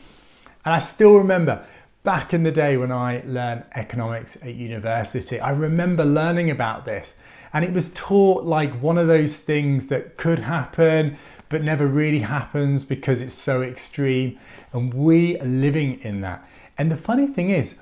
And 0.65 0.75
I 0.75 0.81
still 0.81 1.15
remember 1.15 1.65
back 2.03 2.35
in 2.35 2.43
the 2.43 2.51
day 2.51 2.77
when 2.77 2.91
I 2.91 3.23
learned 3.27 3.65
economics 3.75 4.37
at 4.37 4.55
university, 4.55 5.39
I 5.39 5.51
remember 5.51 6.05
learning 6.05 6.51
about 6.51 6.85
this. 6.85 7.15
And 7.53 7.65
it 7.65 7.73
was 7.73 7.93
taught 7.95 8.45
like 8.45 8.81
one 8.81 8.99
of 8.99 9.07
those 9.07 9.39
things 9.39 9.89
that 9.89 10.17
could 10.17 10.41
happen, 10.41 11.19
but 11.49 11.63
never 11.63 11.87
really 11.87 12.21
happens 12.21 12.85
because 12.85 13.21
it's 13.21 13.35
so 13.35 13.63
extreme. 13.63 14.39
And 14.73 14.93
we 14.95 15.39
are 15.39 15.47
living 15.47 16.01
in 16.01 16.23
that. 16.23 16.47
And 16.79 16.91
the 16.91 16.97
funny 16.97 17.27
thing 17.27 17.51
is, 17.51 17.77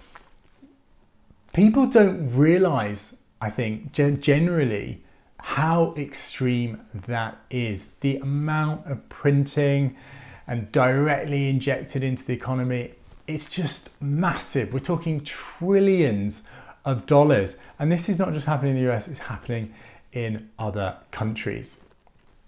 people 1.52 1.86
don't 1.86 2.34
realize 2.34 3.16
I 3.40 3.48
think 3.48 3.92
generally 3.92 5.02
how 5.38 5.94
extreme 5.96 6.82
that 6.92 7.38
is. 7.48 7.92
The 8.00 8.16
amount 8.16 8.86
of 8.86 9.08
printing 9.08 9.96
and 10.46 10.70
directly 10.72 11.48
injected 11.48 12.02
into 12.02 12.24
the 12.24 12.34
economy 12.34 12.94
it's 13.34 13.49
just 13.49 13.90
massive. 14.00 14.72
We're 14.72 14.80
talking 14.80 15.22
trillions 15.22 16.42
of 16.84 17.06
dollars. 17.06 17.56
And 17.78 17.90
this 17.90 18.08
is 18.08 18.18
not 18.18 18.32
just 18.32 18.46
happening 18.46 18.76
in 18.76 18.84
the 18.84 18.92
US, 18.92 19.06
it's 19.08 19.20
happening 19.20 19.72
in 20.12 20.50
other 20.58 20.96
countries. 21.10 21.78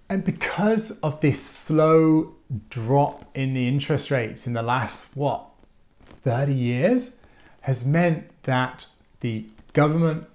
And 0.08 0.24
because 0.24 0.98
of 1.00 1.20
this 1.20 1.40
slow 1.40 2.34
drop 2.68 3.24
in 3.34 3.54
the 3.54 3.68
interest 3.68 4.10
rates 4.10 4.46
in 4.46 4.52
the 4.52 4.62
last, 4.62 5.16
what, 5.16 5.46
30 6.24 6.52
years, 6.52 7.12
has 7.62 7.86
meant 7.86 8.28
that 8.42 8.86
the 9.20 9.46
government 9.72 10.26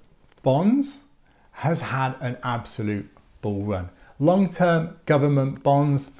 bonds 0.41 1.03
has 1.51 1.81
had 1.81 2.15
an 2.21 2.37
absolute 2.41 3.09
bull 3.41 3.63
run. 3.63 3.89
Long 4.19 4.49
term 4.49 4.97
government 5.05 5.61
bonds 5.61 6.11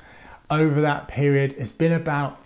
over 0.51 0.81
that 0.81 1.07
period 1.07 1.53
has 1.53 1.71
been 1.71 1.93
about 1.93 2.39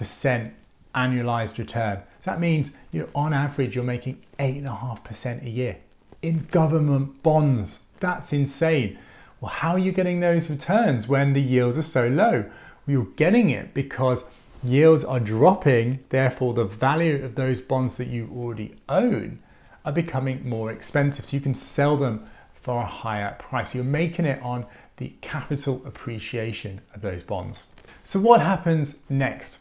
8.5% 0.00 0.52
annualized 0.94 1.58
return. 1.58 2.02
So 2.24 2.30
that 2.30 2.40
means, 2.40 2.70
you 2.92 3.00
know, 3.00 3.08
on 3.14 3.32
average, 3.32 3.74
you're 3.74 3.84
making 3.84 4.22
8.5% 4.38 5.44
a 5.44 5.50
year 5.50 5.76
in 6.22 6.46
government 6.50 7.22
bonds. 7.22 7.80
That's 8.00 8.32
insane. 8.32 8.98
Well, 9.40 9.50
how 9.50 9.72
are 9.72 9.78
you 9.78 9.92
getting 9.92 10.20
those 10.20 10.50
returns 10.50 11.08
when 11.08 11.32
the 11.32 11.40
yields 11.40 11.78
are 11.78 11.82
so 11.82 12.08
low? 12.08 12.42
Well, 12.42 12.52
you're 12.86 13.04
getting 13.16 13.50
it 13.50 13.72
because 13.72 14.24
yields 14.62 15.04
are 15.04 15.20
dropping, 15.20 16.00
therefore, 16.10 16.52
the 16.54 16.64
value 16.64 17.24
of 17.24 17.36
those 17.36 17.60
bonds 17.60 17.94
that 17.96 18.08
you 18.08 18.30
already 18.34 18.76
own 18.88 19.38
are 19.84 19.92
becoming 19.92 20.46
more 20.46 20.70
expensive. 20.70 21.24
So 21.24 21.36
you 21.36 21.40
can 21.40 21.54
sell 21.54 21.96
them 21.96 22.26
for 22.60 22.82
a 22.82 22.86
higher 22.86 23.36
price. 23.38 23.74
You're 23.74 23.84
making 23.84 24.26
it 24.26 24.42
on 24.42 24.66
the 24.98 25.14
capital 25.22 25.80
appreciation 25.86 26.82
of 26.94 27.00
those 27.00 27.22
bonds. 27.22 27.64
So, 28.04 28.20
what 28.20 28.42
happens 28.42 28.98
next? 29.08 29.59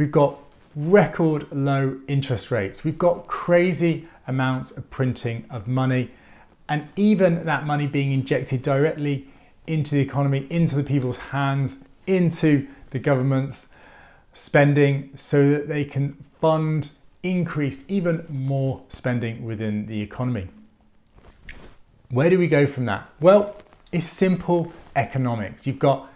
We've 0.00 0.10
got 0.10 0.38
record 0.74 1.46
low 1.52 2.00
interest 2.08 2.50
rates, 2.50 2.84
we've 2.84 2.96
got 2.96 3.26
crazy 3.26 4.08
amounts 4.26 4.70
of 4.70 4.88
printing 4.88 5.44
of 5.50 5.68
money, 5.68 6.10
and 6.70 6.88
even 6.96 7.44
that 7.44 7.66
money 7.66 7.86
being 7.86 8.10
injected 8.10 8.62
directly 8.62 9.28
into 9.66 9.94
the 9.94 10.00
economy, 10.00 10.46
into 10.48 10.74
the 10.74 10.84
people's 10.84 11.18
hands, 11.18 11.84
into 12.06 12.66
the 12.92 12.98
government's 12.98 13.68
spending 14.32 15.10
so 15.16 15.50
that 15.50 15.68
they 15.68 15.84
can 15.84 16.16
fund 16.40 16.92
increased 17.22 17.82
even 17.86 18.24
more 18.30 18.80
spending 18.88 19.44
within 19.44 19.84
the 19.84 20.00
economy. 20.00 20.48
Where 22.08 22.30
do 22.30 22.38
we 22.38 22.48
go 22.48 22.66
from 22.66 22.86
that? 22.86 23.06
Well, 23.20 23.54
it's 23.92 24.06
simple 24.06 24.72
economics. 24.96 25.66
You've 25.66 25.78
got 25.78 26.10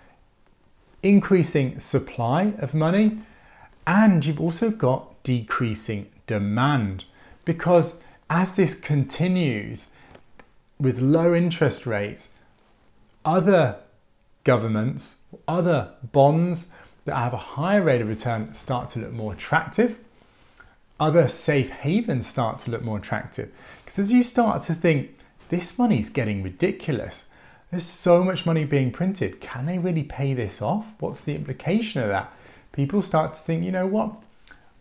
increasing 1.02 1.80
supply 1.80 2.54
of 2.60 2.72
money 2.72 3.18
and 3.86 4.24
you've 4.24 4.40
also 4.40 4.70
got 4.70 5.22
decreasing 5.22 6.10
demand 6.26 7.04
because 7.44 8.00
as 8.30 8.54
this 8.54 8.74
continues 8.74 9.88
with 10.78 11.00
low 11.00 11.34
interest 11.34 11.86
rates, 11.86 12.28
other 13.24 13.76
governments, 14.44 15.16
other 15.46 15.90
bonds 16.12 16.66
that 17.04 17.16
have 17.16 17.32
a 17.32 17.38
higher 17.38 17.82
rate 17.82 18.00
of 18.00 18.08
return 18.08 18.54
start 18.54 18.88
to 18.90 18.98
look 18.98 19.12
more 19.12 19.32
attractive. 19.32 19.98
Other 20.98 21.28
safe 21.28 21.70
havens 21.70 22.26
start 22.26 22.58
to 22.60 22.70
look 22.70 22.82
more 22.82 22.98
attractive. 22.98 23.50
Because 23.84 23.98
as 23.98 24.12
you 24.12 24.22
start 24.22 24.62
to 24.62 24.74
think, 24.74 25.18
this 25.48 25.78
money's 25.78 26.08
getting 26.08 26.42
ridiculous. 26.42 27.24
There's 27.70 27.84
so 27.84 28.22
much 28.22 28.46
money 28.46 28.64
being 28.64 28.92
printed. 28.92 29.40
Can 29.40 29.66
they 29.66 29.78
really 29.78 30.04
pay 30.04 30.32
this 30.32 30.62
off? 30.62 30.94
What's 31.00 31.20
the 31.20 31.34
implication 31.34 32.02
of 32.02 32.08
that? 32.08 32.32
People 32.74 33.02
start 33.02 33.34
to 33.34 33.40
think, 33.40 33.62
you 33.62 33.70
know 33.70 33.86
what? 33.86 34.16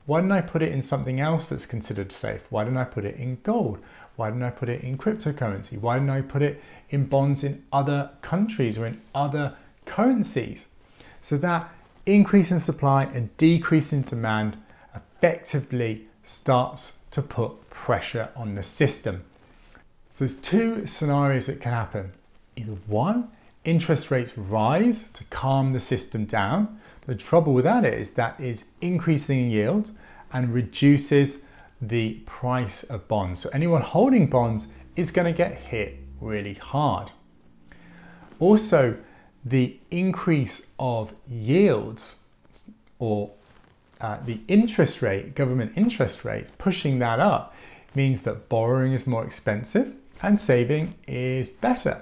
Why 0.07 0.19
don't 0.19 0.31
I 0.31 0.41
put 0.41 0.63
it 0.63 0.71
in 0.71 0.81
something 0.81 1.19
else 1.19 1.47
that's 1.47 1.67
considered 1.67 2.11
safe? 2.11 2.41
Why 2.49 2.63
don't 2.63 2.75
I 2.75 2.85
put 2.85 3.05
it 3.05 3.17
in 3.17 3.37
gold? 3.43 3.77
Why 4.15 4.31
don't 4.31 4.41
I 4.41 4.49
put 4.49 4.67
it 4.67 4.81
in 4.81 4.97
cryptocurrency? 4.97 5.79
Why 5.79 5.99
don't 5.99 6.09
I 6.09 6.21
put 6.21 6.41
it 6.41 6.59
in 6.89 7.05
bonds 7.05 7.43
in 7.43 7.63
other 7.71 8.09
countries 8.23 8.79
or 8.79 8.87
in 8.87 8.99
other 9.13 9.53
currencies? 9.85 10.65
So 11.21 11.37
that 11.37 11.71
increase 12.07 12.49
in 12.49 12.59
supply 12.59 13.03
and 13.03 13.35
decrease 13.37 13.93
in 13.93 14.01
demand 14.01 14.57
effectively 14.95 16.07
starts 16.23 16.93
to 17.11 17.21
put 17.21 17.69
pressure 17.69 18.29
on 18.35 18.55
the 18.55 18.63
system. 18.63 19.23
So 20.09 20.25
there's 20.25 20.35
two 20.35 20.87
scenarios 20.87 21.45
that 21.45 21.61
can 21.61 21.73
happen. 21.73 22.13
Either 22.55 22.77
one, 22.87 23.29
interest 23.63 24.09
rates 24.09 24.35
rise 24.35 25.05
to 25.13 25.23
calm 25.25 25.73
the 25.73 25.79
system 25.79 26.25
down. 26.25 26.79
The 27.05 27.15
trouble 27.15 27.53
with 27.53 27.65
that 27.65 27.85
is 27.85 28.11
that 28.11 28.39
is 28.39 28.65
increasing 28.81 29.49
yield 29.49 29.91
and 30.31 30.53
reduces 30.53 31.43
the 31.81 32.13
price 32.25 32.83
of 32.83 33.07
bonds. 33.07 33.41
So 33.41 33.49
anyone 33.53 33.81
holding 33.81 34.29
bonds 34.29 34.67
is 34.95 35.11
going 35.11 35.31
to 35.31 35.37
get 35.37 35.53
hit 35.53 35.99
really 36.21 36.53
hard. 36.53 37.11
Also, 38.39 38.97
the 39.43 39.77
increase 39.91 40.67
of 40.79 41.13
yields 41.27 42.15
or 42.99 43.31
uh, 43.99 44.17
the 44.25 44.39
interest 44.47 45.01
rate, 45.01 45.35
government 45.35 45.73
interest 45.75 46.23
rates, 46.23 46.51
pushing 46.57 46.99
that 46.99 47.19
up 47.19 47.53
means 47.95 48.21
that 48.21 48.49
borrowing 48.49 48.93
is 48.93 49.05
more 49.05 49.25
expensive 49.25 49.93
and 50.21 50.39
saving 50.39 50.95
is 51.07 51.47
better. 51.47 52.01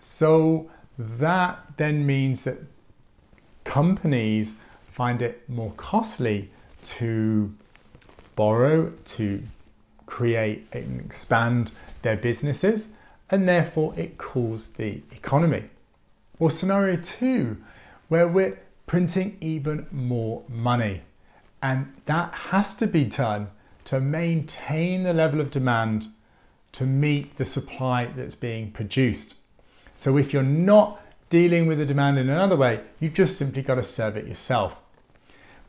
So 0.00 0.70
that 0.98 1.58
then 1.76 2.06
means 2.06 2.44
that 2.44 2.58
companies 3.70 4.54
find 4.90 5.22
it 5.22 5.48
more 5.48 5.72
costly 5.76 6.50
to 6.82 7.54
borrow, 8.34 8.92
to 9.04 9.44
create 10.06 10.66
and 10.72 11.00
expand 11.00 11.70
their 12.02 12.16
businesses, 12.16 12.88
and 13.30 13.48
therefore 13.48 13.94
it 13.96 14.18
cools 14.18 14.68
the 14.76 15.02
economy. 15.12 15.62
Or 16.40 16.50
scenario 16.50 16.96
two, 16.96 17.58
where 18.08 18.26
we're 18.26 18.58
printing 18.88 19.36
even 19.40 19.86
more 19.92 20.42
money. 20.48 21.02
And 21.62 21.92
that 22.06 22.34
has 22.50 22.74
to 22.74 22.88
be 22.88 23.04
done 23.04 23.50
to 23.84 24.00
maintain 24.00 25.04
the 25.04 25.12
level 25.12 25.40
of 25.40 25.52
demand 25.52 26.08
to 26.72 26.84
meet 26.86 27.36
the 27.36 27.44
supply 27.44 28.06
that's 28.16 28.34
being 28.34 28.72
produced. 28.72 29.34
So 29.94 30.16
if 30.16 30.32
you're 30.32 30.42
not 30.42 31.00
dealing 31.30 31.66
with 31.66 31.78
the 31.78 31.86
demand 31.86 32.18
in 32.18 32.28
another 32.28 32.56
way, 32.56 32.80
you've 32.98 33.14
just 33.14 33.38
simply 33.38 33.62
got 33.62 33.76
to 33.76 33.84
serve 33.84 34.16
it 34.16 34.26
yourself. 34.26 34.76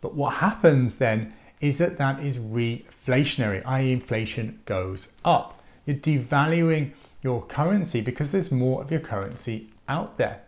But 0.02 0.15
what 0.15 0.36
happens 0.36 0.97
then 0.97 1.34
is 1.62 1.78
that 1.78 1.97
that 2.00 2.19
is 2.19 2.38
reflationary, 2.39 3.65
i.e., 3.65 3.91
inflation 3.91 4.60
goes 4.65 5.10
up. 5.24 5.62
You're 5.86 5.95
devaluing 5.95 6.91
your 7.21 7.45
currency 7.45 8.02
because 8.02 8.32
there's 8.32 8.52
more 8.52 8.82
of 8.82 8.91
your 8.91 9.00
currency 9.00 9.69
out 9.88 10.17
there. 10.17 10.41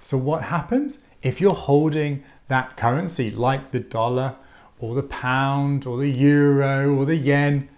So, 0.00 0.16
what 0.16 0.44
happens 0.44 0.98
if 1.22 1.40
you're 1.40 1.54
holding 1.54 2.24
that 2.48 2.76
currency 2.76 3.30
like 3.30 3.72
the 3.72 3.80
dollar 3.80 4.36
or 4.78 4.94
the 4.94 5.02
pound 5.02 5.86
or 5.86 5.98
the 5.98 6.10
euro 6.10 6.94
or 6.94 7.04
the 7.04 7.16
yen? 7.16 7.68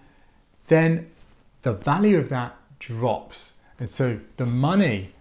Then 0.67 1.11
the 1.63 1.73
value 1.73 2.17
of 2.17 2.29
that 2.29 2.55
drops. 2.79 3.55
And 3.79 3.89
so 3.89 4.19
the 4.37 4.45
money, 4.45 5.13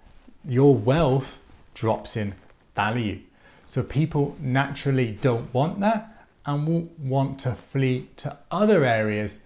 your 0.45 0.75
wealth, 0.75 1.40
drops 1.81 2.15
in 2.15 2.35
value. 2.77 3.19
So 3.67 3.83
people 3.83 4.37
naturally 4.39 5.13
don't 5.13 5.53
want 5.55 5.81
that 5.81 6.27
and 6.45 6.67
will 6.67 6.89
want 6.99 7.39
to 7.41 7.55
flee 7.55 8.11
to 8.19 8.37
other 8.51 8.85
areas 8.85 9.39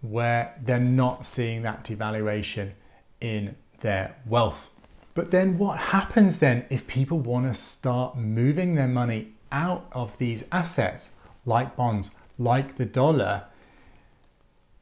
where 0.00 0.58
they're 0.62 0.80
not 0.80 1.24
seeing 1.24 1.62
that 1.62 1.84
devaluation 1.84 2.72
in 3.20 3.54
their 3.82 4.16
wealth. 4.26 4.70
But 5.14 5.30
then 5.30 5.58
what 5.58 5.78
happens 5.78 6.38
then 6.38 6.66
if 6.70 6.88
people 6.88 7.20
want 7.20 7.46
to 7.46 7.54
start 7.58 8.18
moving 8.18 8.74
their 8.74 8.88
money 8.88 9.34
out 9.52 9.86
of 9.92 10.18
these 10.18 10.42
assets 10.50 11.10
like 11.44 11.76
bonds, 11.76 12.10
like 12.36 12.76
the 12.78 12.84
dollar, 12.84 13.44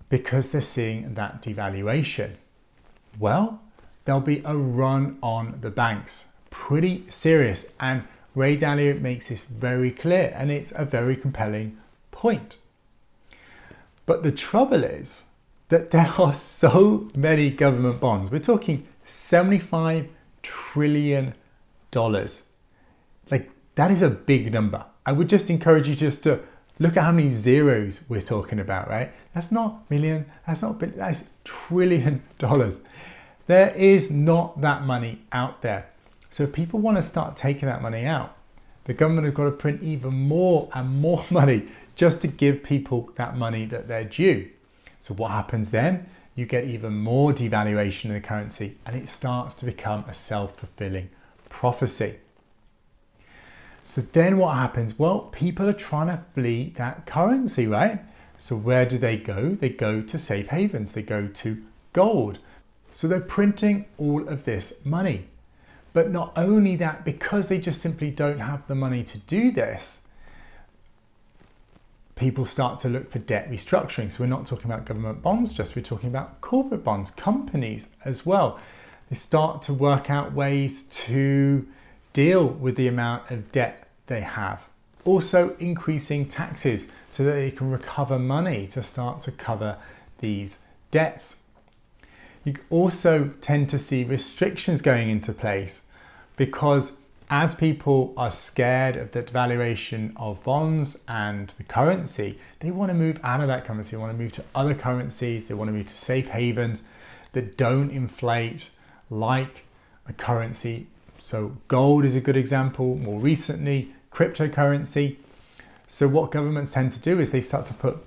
because 0.08 0.48
they're 0.48 0.60
seeing 0.62 1.14
that 1.14 1.42
devaluation? 1.42 2.30
Well, 3.18 3.60
there'll 4.04 4.20
be 4.20 4.42
a 4.44 4.56
run 4.56 5.18
on 5.22 5.58
the 5.60 5.70
banks. 5.70 6.24
Pretty 6.54 7.04
serious. 7.10 7.66
And 7.80 8.04
Ray 8.34 8.56
Dalio 8.56 9.00
makes 9.00 9.28
this 9.28 9.42
very 9.42 9.90
clear, 9.90 10.32
and 10.36 10.50
it's 10.50 10.72
a 10.76 10.84
very 10.84 11.16
compelling 11.16 11.78
point. 12.10 12.56
But 14.06 14.22
the 14.22 14.32
trouble 14.32 14.84
is 14.84 15.24
that 15.68 15.90
there 15.90 16.12
are 16.18 16.32
so 16.32 17.10
many 17.16 17.50
government 17.50 18.00
bonds. 18.00 18.30
We're 18.30 18.38
talking 18.38 18.86
75 19.04 20.08
trillion 20.42 21.34
dollars. 21.90 22.44
Like 23.30 23.50
that 23.74 23.90
is 23.90 24.00
a 24.00 24.08
big 24.08 24.52
number. 24.52 24.84
I 25.04 25.12
would 25.12 25.28
just 25.28 25.50
encourage 25.50 25.88
you 25.88 25.96
just 25.96 26.22
to 26.22 26.40
look 26.78 26.96
at 26.96 27.02
how 27.02 27.12
many 27.12 27.30
zeros 27.30 28.00
we're 28.08 28.20
talking 28.20 28.60
about, 28.60 28.88
right? 28.88 29.12
That's 29.34 29.50
not 29.50 29.88
million, 29.90 30.26
that's 30.46 30.62
not 30.62 30.78
billion, 30.78 30.98
that's 30.98 31.24
trillion 31.44 32.22
dollars. 32.38 32.78
There 33.46 33.70
is 33.74 34.10
not 34.10 34.60
that 34.60 34.84
money 34.84 35.22
out 35.32 35.62
there. 35.62 35.90
So 36.34 36.42
if 36.42 36.52
people 36.52 36.80
want 36.80 36.96
to 36.96 37.02
start 37.04 37.36
taking 37.36 37.68
that 37.68 37.80
money 37.80 38.06
out, 38.06 38.36
the 38.86 38.92
government 38.92 39.24
has 39.24 39.34
got 39.34 39.44
to 39.44 39.52
print 39.52 39.84
even 39.84 40.12
more 40.12 40.68
and 40.74 41.00
more 41.00 41.24
money 41.30 41.68
just 41.94 42.22
to 42.22 42.26
give 42.26 42.64
people 42.64 43.12
that 43.14 43.36
money 43.36 43.66
that 43.66 43.86
they're 43.86 44.02
due. 44.02 44.50
So 44.98 45.14
what 45.14 45.30
happens 45.30 45.70
then? 45.70 46.08
You 46.34 46.44
get 46.44 46.64
even 46.64 46.98
more 46.98 47.32
devaluation 47.32 48.06
in 48.06 48.14
the 48.14 48.20
currency 48.20 48.78
and 48.84 48.96
it 48.96 49.08
starts 49.08 49.54
to 49.54 49.64
become 49.64 50.04
a 50.08 50.12
self-fulfilling 50.12 51.08
prophecy. 51.50 52.16
So 53.84 54.00
then 54.00 54.36
what 54.36 54.56
happens? 54.56 54.98
Well, 54.98 55.28
people 55.30 55.68
are 55.68 55.72
trying 55.72 56.08
to 56.08 56.24
flee 56.34 56.72
that 56.76 57.06
currency, 57.06 57.68
right? 57.68 58.00
So 58.38 58.56
where 58.56 58.86
do 58.86 58.98
they 58.98 59.18
go? 59.18 59.50
They 59.50 59.68
go 59.68 60.00
to 60.00 60.18
safe 60.18 60.48
havens, 60.48 60.94
they 60.94 61.02
go 61.02 61.28
to 61.28 61.62
gold. 61.92 62.40
So 62.90 63.06
they're 63.06 63.20
printing 63.20 63.86
all 63.98 64.28
of 64.28 64.42
this 64.42 64.72
money. 64.84 65.28
But 65.94 66.10
not 66.10 66.32
only 66.36 66.76
that, 66.76 67.04
because 67.04 67.46
they 67.46 67.58
just 67.58 67.80
simply 67.80 68.10
don't 68.10 68.40
have 68.40 68.66
the 68.66 68.74
money 68.74 69.02
to 69.04 69.18
do 69.18 69.50
this, 69.50 70.00
people 72.16 72.44
start 72.44 72.80
to 72.80 72.88
look 72.88 73.10
for 73.10 73.20
debt 73.20 73.50
restructuring. 73.50 74.10
So 74.10 74.24
we're 74.24 74.28
not 74.28 74.46
talking 74.46 74.66
about 74.66 74.84
government 74.84 75.22
bonds 75.22 75.52
just, 75.52 75.74
we're 75.74 75.82
talking 75.82 76.08
about 76.08 76.40
corporate 76.40 76.84
bonds, 76.84 77.12
companies 77.12 77.86
as 78.04 78.26
well. 78.26 78.58
They 79.08 79.16
start 79.16 79.62
to 79.62 79.72
work 79.72 80.10
out 80.10 80.32
ways 80.32 80.82
to 81.06 81.66
deal 82.12 82.44
with 82.44 82.76
the 82.76 82.88
amount 82.88 83.30
of 83.30 83.52
debt 83.52 83.88
they 84.08 84.20
have. 84.20 84.62
Also 85.04 85.54
increasing 85.60 86.26
taxes 86.26 86.86
so 87.08 87.24
that 87.24 87.32
they 87.32 87.52
can 87.52 87.70
recover 87.70 88.18
money 88.18 88.66
to 88.68 88.82
start 88.82 89.20
to 89.22 89.30
cover 89.30 89.76
these 90.18 90.58
debts. 90.90 91.42
You 92.44 92.56
also 92.68 93.30
tend 93.40 93.70
to 93.70 93.78
see 93.78 94.04
restrictions 94.04 94.82
going 94.82 95.08
into 95.08 95.32
place 95.32 95.80
because 96.36 96.92
as 97.30 97.54
people 97.54 98.12
are 98.18 98.30
scared 98.30 98.96
of 98.96 99.12
the 99.12 99.22
devaluation 99.22 100.12
of 100.16 100.42
bonds 100.44 100.98
and 101.08 101.48
the 101.56 101.64
currency, 101.64 102.38
they 102.60 102.70
want 102.70 102.90
to 102.90 102.94
move 102.94 103.18
out 103.22 103.40
of 103.40 103.48
that 103.48 103.64
currency. 103.64 103.92
They 103.92 103.96
want 103.96 104.12
to 104.12 104.22
move 104.22 104.32
to 104.32 104.44
other 104.54 104.74
currencies. 104.74 105.46
They 105.46 105.54
want 105.54 105.68
to 105.68 105.72
move 105.72 105.88
to 105.88 105.96
safe 105.96 106.28
havens 106.28 106.82
that 107.32 107.56
don't 107.56 107.90
inflate 107.90 108.68
like 109.08 109.62
a 110.06 110.12
currency. 110.12 110.86
So 111.18 111.56
gold 111.68 112.04
is 112.04 112.14
a 112.14 112.20
good 112.20 112.36
example. 112.36 112.96
More 112.96 113.18
recently, 113.18 113.94
cryptocurrency. 114.12 115.16
So 115.88 116.08
what 116.08 116.30
governments 116.30 116.72
tend 116.72 116.92
to 116.92 117.00
do 117.00 117.20
is 117.20 117.30
they 117.30 117.40
start 117.40 117.66
to 117.68 117.74
put 117.74 118.06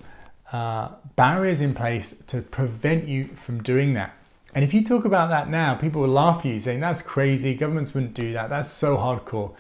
uh, 0.52 0.90
barriers 1.16 1.60
in 1.60 1.74
place 1.74 2.16
to 2.28 2.42
prevent 2.42 3.08
you 3.08 3.30
from 3.44 3.64
doing 3.64 3.94
that. 3.96 4.14
And 4.58 4.64
if 4.64 4.74
you 4.74 4.84
talk 4.84 5.06
about 5.06 5.30
that 5.30 5.52
now, 5.52 5.76
people 5.76 6.02
will 6.02 6.10
laugh 6.10 6.40
at 6.40 6.46
you 6.46 6.60
saying, 6.60 6.80
that's 6.80 7.04
crazy, 7.04 7.54
governments 7.54 7.94
wouldn't 7.94 8.16
do 8.16 8.34
that, 8.34 8.50
that's 8.50 8.72
so 8.72 8.98
hardcore. 8.98 9.54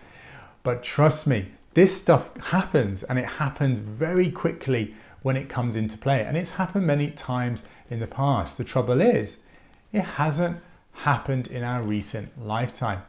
But 0.64 0.82
trust 0.82 1.28
me, 1.28 1.52
this 1.76 1.96
stuff 1.96 2.36
happens 2.38 3.04
and 3.04 3.20
it 3.20 3.26
happens 3.26 3.78
very 3.78 4.32
quickly 4.32 4.96
when 5.22 5.38
it 5.38 5.50
comes 5.50 5.76
into 5.76 6.00
play. 6.00 6.24
And 6.24 6.36
it's 6.36 6.50
happened 6.50 6.88
many 6.88 7.12
times 7.12 7.62
in 7.92 8.00
the 8.00 8.08
past. 8.08 8.58
The 8.58 8.64
trouble 8.64 9.00
is, 9.00 9.38
it 9.94 10.02
hasn't 10.02 10.58
happened 10.94 11.46
in 11.46 11.64
our 11.64 11.84
recent 11.84 12.44
lifetime. 12.44 13.04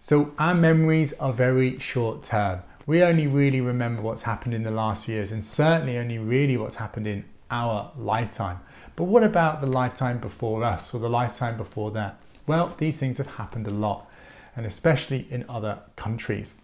So 0.00 0.34
our 0.40 0.54
memories 0.54 1.12
are 1.20 1.32
very 1.32 1.78
short 1.78 2.24
term. 2.24 2.62
We 2.84 3.00
only 3.04 3.28
really 3.28 3.60
remember 3.60 4.02
what's 4.02 4.22
happened 4.22 4.54
in 4.54 4.64
the 4.64 4.72
last 4.72 5.04
few 5.04 5.14
years 5.14 5.30
and 5.30 5.46
certainly 5.46 5.98
only 5.98 6.18
really 6.18 6.56
what's 6.56 6.74
happened 6.74 7.06
in 7.06 7.26
our 7.48 7.92
lifetime. 7.96 8.58
But 8.98 9.04
what 9.04 9.22
about 9.22 9.60
the 9.60 9.68
lifetime 9.68 10.18
before 10.18 10.64
us 10.64 10.92
or 10.92 10.98
the 10.98 11.08
lifetime 11.08 11.56
before 11.56 11.92
that? 11.92 12.18
Well, 12.48 12.74
these 12.78 12.96
things 12.96 13.18
have 13.18 13.28
happened 13.28 13.68
a 13.68 13.70
lot, 13.70 14.10
and 14.56 14.66
especially 14.66 15.28
in 15.30 15.44
other 15.48 15.78
countries. 15.94 16.56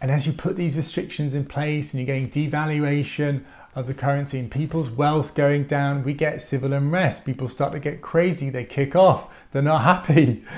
And 0.00 0.10
as 0.10 0.26
you 0.26 0.32
put 0.32 0.56
these 0.56 0.76
restrictions 0.76 1.32
in 1.32 1.44
place 1.44 1.94
and 1.94 2.00
you're 2.00 2.18
getting 2.18 2.28
devaluation 2.28 3.44
of 3.76 3.86
the 3.86 3.94
currency 3.94 4.40
and 4.40 4.50
people's 4.50 4.90
wealth 4.90 5.36
going 5.36 5.68
down, 5.68 6.02
we 6.02 6.12
get 6.12 6.42
civil 6.42 6.72
unrest. 6.72 7.24
People 7.24 7.48
start 7.48 7.72
to 7.72 7.78
get 7.78 8.02
crazy, 8.02 8.50
they 8.50 8.64
kick 8.64 8.96
off, 8.96 9.28
they're 9.52 9.62
not 9.62 9.82
happy. 9.82 10.42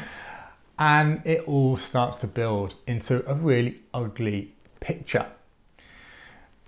And 0.80 1.20
it 1.26 1.40
all 1.40 1.76
starts 1.76 2.16
to 2.18 2.28
build 2.28 2.76
into 2.86 3.28
a 3.28 3.34
really 3.34 3.80
ugly 3.92 4.54
picture. 4.78 5.26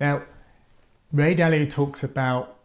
Now, 0.01 0.23
Ray 1.13 1.37
Dalio 1.37 1.71
talks 1.71 2.03
about 2.03 2.57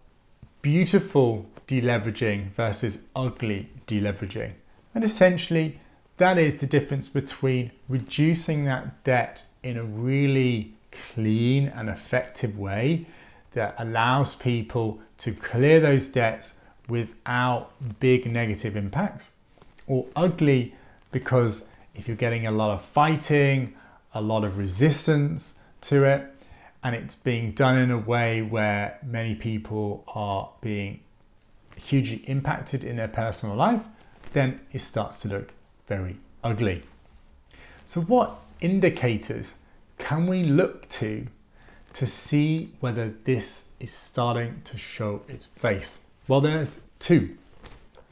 beautiful 0.63 1.45
deleveraging 1.67 2.51
versus 2.51 2.99
ugly 3.15 3.69
deleveraging. 3.88 4.54
And 4.93 5.04
essentially, 5.04 5.80
that 6.17 6.38
is 6.38 6.58
the 6.58 6.65
difference 6.65 7.08
between 7.08 7.71
reducing 7.89 8.65
that 8.65 9.04
debt 9.04 9.43
in 9.63 9.78
a 9.78 9.84
really 9.84 10.73
clean 11.13 11.67
and 11.67 11.89
effective 11.89 12.58
way 12.58 13.06
that 13.54 13.75
allows 13.78 14.36
people 14.36 14.99
to 15.17 15.34
clear 15.34 15.80
those 15.80 16.08
debts 16.08 16.54
without 16.88 17.71
big 17.99 18.32
negative 18.32 18.75
impacts, 18.75 19.30
or 19.88 20.06
ugly 20.15 20.75
because 21.12 21.65
if 21.95 22.08
you're 22.08 22.17
getting 22.17 22.45
a 22.45 22.51
lot 22.51 22.71
of 22.71 22.84
fighting, 22.84 23.73
a 24.13 24.21
lot 24.21 24.43
of 24.43 24.58
resistance 24.58 25.56
to 25.82 26.04
it, 26.04 26.32
and 26.84 26.95
it's 26.95 27.15
being 27.15 27.51
done 27.51 27.78
in 27.78 27.89
a 27.89 27.97
way 27.97 28.41
where 28.41 28.99
many 29.04 29.34
people 29.34 30.04
are 30.08 30.49
being 30.62 30.99
hugely 31.75 32.23
impacted 32.27 32.83
in 32.83 32.95
their 32.97 33.07
personal 33.07 33.55
life, 33.55 33.83
then 34.33 34.59
it 34.71 34.81
starts 34.81 35.19
to 35.19 35.27
look 35.27 35.51
very 35.88 36.17
ugly. 36.43 36.83
So, 37.85 38.01
what 38.01 38.38
indicators 38.61 39.55
can 39.97 40.27
we 40.27 40.43
look 40.43 40.89
to 40.89 41.27
to 41.93 42.07
see 42.07 42.71
whether 42.79 43.13
this 43.23 43.65
is 43.79 43.91
starting 43.91 44.61
to 44.65 44.77
show 44.77 45.21
its 45.27 45.45
face? 45.45 45.99
Well, 46.27 46.41
there's 46.41 46.81
two. 46.99 47.38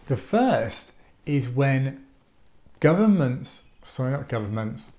The 0.07 0.17
first 0.17 0.91
is 1.25 1.49
when 1.49 2.05
governments, 2.79 3.63
sorry, 3.83 4.11
not 4.11 4.29
governments, 4.29 4.91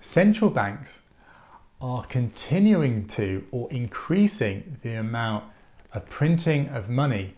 central 0.00 0.50
banks 0.50 1.00
are 1.80 2.04
continuing 2.04 3.06
to 3.08 3.44
or 3.50 3.70
increasing 3.70 4.78
the 4.82 4.94
amount 4.94 5.44
of 5.92 6.08
printing 6.08 6.68
of 6.68 6.88
money 6.88 7.34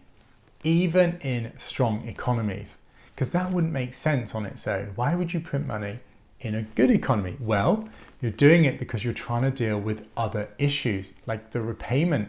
even 0.63 1.19
in 1.21 1.53
strong 1.59 2.07
economies 2.09 2.77
because 3.15 3.31
that 3.31 3.51
wouldn't 3.51 3.73
make 3.73 3.95
sense 3.95 4.35
on 4.35 4.47
its 4.47 4.67
own. 4.67 4.93
Why 4.95 5.15
would 5.15 5.33
you 5.33 5.41
print 5.41 5.67
money 5.67 6.01
in 6.41 6.55
a 6.55 6.63
good 6.63 6.91
economy? 6.91 7.37
Well, 7.39 7.89
you're 8.21 8.31
doing 8.31 8.65
it 8.65 8.79
because 8.79 9.05
you're 9.05 9.13
trying 9.13 9.43
to 9.43 9.51
deal 9.51 9.79
with 9.79 10.07
other 10.17 10.49
issues 10.59 11.13
like 11.27 11.51
the 11.51 11.61
repayment 11.61 12.29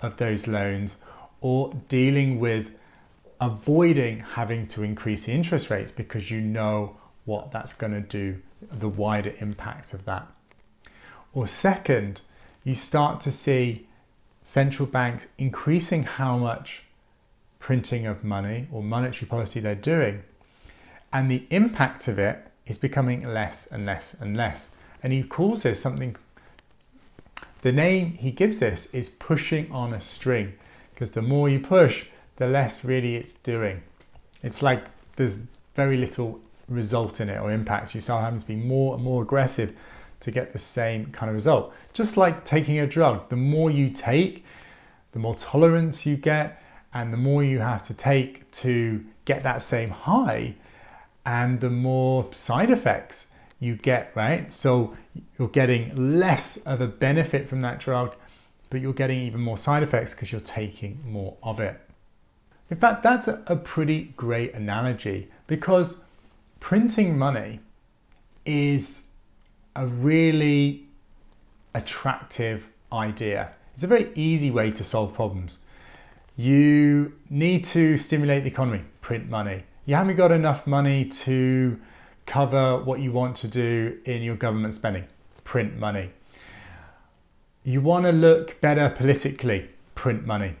of 0.00 0.16
those 0.16 0.46
loans 0.46 0.96
or 1.40 1.74
dealing 1.88 2.40
with 2.40 2.70
avoiding 3.40 4.20
having 4.20 4.68
to 4.68 4.82
increase 4.82 5.24
the 5.24 5.32
interest 5.32 5.68
rates 5.68 5.90
because 5.90 6.30
you 6.30 6.40
know 6.40 6.96
what 7.24 7.50
that's 7.50 7.72
going 7.72 7.92
to 7.92 8.00
do, 8.00 8.40
the 8.70 8.88
wider 8.88 9.34
impact 9.40 9.92
of 9.92 10.04
that. 10.04 10.26
Or 11.34 11.46
second, 11.46 12.20
you 12.62 12.74
start 12.74 13.20
to 13.22 13.32
see 13.32 13.86
central 14.44 14.86
banks 14.86 15.26
increasing 15.38 16.04
how 16.04 16.36
much 16.36 16.82
printing 17.62 18.06
of 18.06 18.24
money 18.24 18.66
or 18.72 18.82
monetary 18.82 19.24
policy 19.24 19.60
they're 19.60 19.76
doing. 19.76 20.20
And 21.12 21.30
the 21.30 21.46
impact 21.50 22.08
of 22.08 22.18
it 22.18 22.44
is 22.66 22.76
becoming 22.76 23.22
less 23.22 23.68
and 23.68 23.86
less 23.86 24.14
and 24.18 24.36
less. 24.36 24.70
And 25.00 25.12
he 25.12 25.22
calls 25.22 25.62
this 25.62 25.80
something, 25.80 26.16
the 27.62 27.70
name 27.70 28.14
he 28.14 28.32
gives 28.32 28.58
this 28.58 28.86
is 28.86 29.08
pushing 29.08 29.70
on 29.70 29.94
a 29.94 30.00
string, 30.00 30.54
because 30.92 31.12
the 31.12 31.22
more 31.22 31.48
you 31.48 31.60
push, 31.60 32.06
the 32.36 32.48
less 32.48 32.84
really 32.84 33.14
it's 33.14 33.32
doing. 33.32 33.82
It's 34.42 34.60
like 34.60 34.86
there's 35.14 35.36
very 35.76 35.96
little 35.96 36.40
result 36.68 37.20
in 37.20 37.28
it 37.28 37.40
or 37.40 37.52
impact. 37.52 37.94
You 37.94 38.00
start 38.00 38.24
having 38.24 38.40
to 38.40 38.46
be 38.46 38.56
more 38.56 38.94
and 38.94 39.04
more 39.04 39.22
aggressive 39.22 39.76
to 40.20 40.32
get 40.32 40.52
the 40.52 40.58
same 40.58 41.06
kind 41.12 41.30
of 41.30 41.36
result. 41.36 41.72
Just 41.92 42.16
like 42.16 42.44
taking 42.44 42.80
a 42.80 42.88
drug, 42.88 43.28
the 43.28 43.36
more 43.36 43.70
you 43.70 43.88
take, 43.90 44.44
the 45.12 45.20
more 45.20 45.36
tolerance 45.36 46.04
you 46.06 46.16
get, 46.16 46.61
and 46.94 47.12
the 47.12 47.16
more 47.16 47.42
you 47.42 47.58
have 47.58 47.82
to 47.84 47.94
take 47.94 48.50
to 48.52 49.04
get 49.24 49.42
that 49.42 49.62
same 49.62 49.90
high, 49.90 50.54
and 51.24 51.60
the 51.60 51.70
more 51.70 52.32
side 52.32 52.70
effects 52.70 53.26
you 53.60 53.76
get, 53.76 54.10
right? 54.14 54.52
So 54.52 54.96
you're 55.38 55.48
getting 55.48 56.18
less 56.18 56.56
of 56.58 56.80
a 56.80 56.88
benefit 56.88 57.48
from 57.48 57.62
that 57.62 57.78
drug, 57.78 58.14
but 58.70 58.80
you're 58.80 58.92
getting 58.92 59.22
even 59.22 59.40
more 59.40 59.56
side 59.56 59.82
effects 59.82 60.12
because 60.14 60.32
you're 60.32 60.40
taking 60.40 61.00
more 61.06 61.36
of 61.42 61.60
it. 61.60 61.80
In 62.70 62.76
fact, 62.76 63.02
that's 63.02 63.28
a, 63.28 63.56
pretty 63.56 64.14
great 64.16 64.54
analogy 64.54 65.28
because 65.46 66.02
printing 66.58 67.18
money 67.18 67.60
is 68.46 69.06
a 69.76 69.86
really 69.86 70.86
attractive 71.74 72.66
idea. 72.90 73.50
It's 73.74 73.82
a 73.82 73.86
very 73.86 74.10
easy 74.14 74.50
way 74.50 74.70
to 74.70 74.82
solve 74.82 75.14
problems. 75.14 75.58
You 76.36 77.12
need 77.28 77.64
to 77.66 77.98
stimulate 77.98 78.44
the 78.44 78.50
economy, 78.50 78.82
print 79.00 79.28
money. 79.28 79.64
You 79.84 79.96
haven't 79.96 80.16
got 80.16 80.32
enough 80.32 80.66
money 80.66 81.04
to 81.04 81.78
cover 82.24 82.82
what 82.82 83.00
you 83.00 83.12
want 83.12 83.36
to 83.36 83.48
do 83.48 83.98
in 84.04 84.22
your 84.22 84.36
government 84.36 84.74
spending, 84.74 85.04
print 85.44 85.78
money. 85.78 86.10
You 87.64 87.80
want 87.80 88.06
to 88.06 88.12
look 88.12 88.60
better 88.60 88.88
politically, 88.88 89.68
print 89.94 90.26
money. 90.26 90.56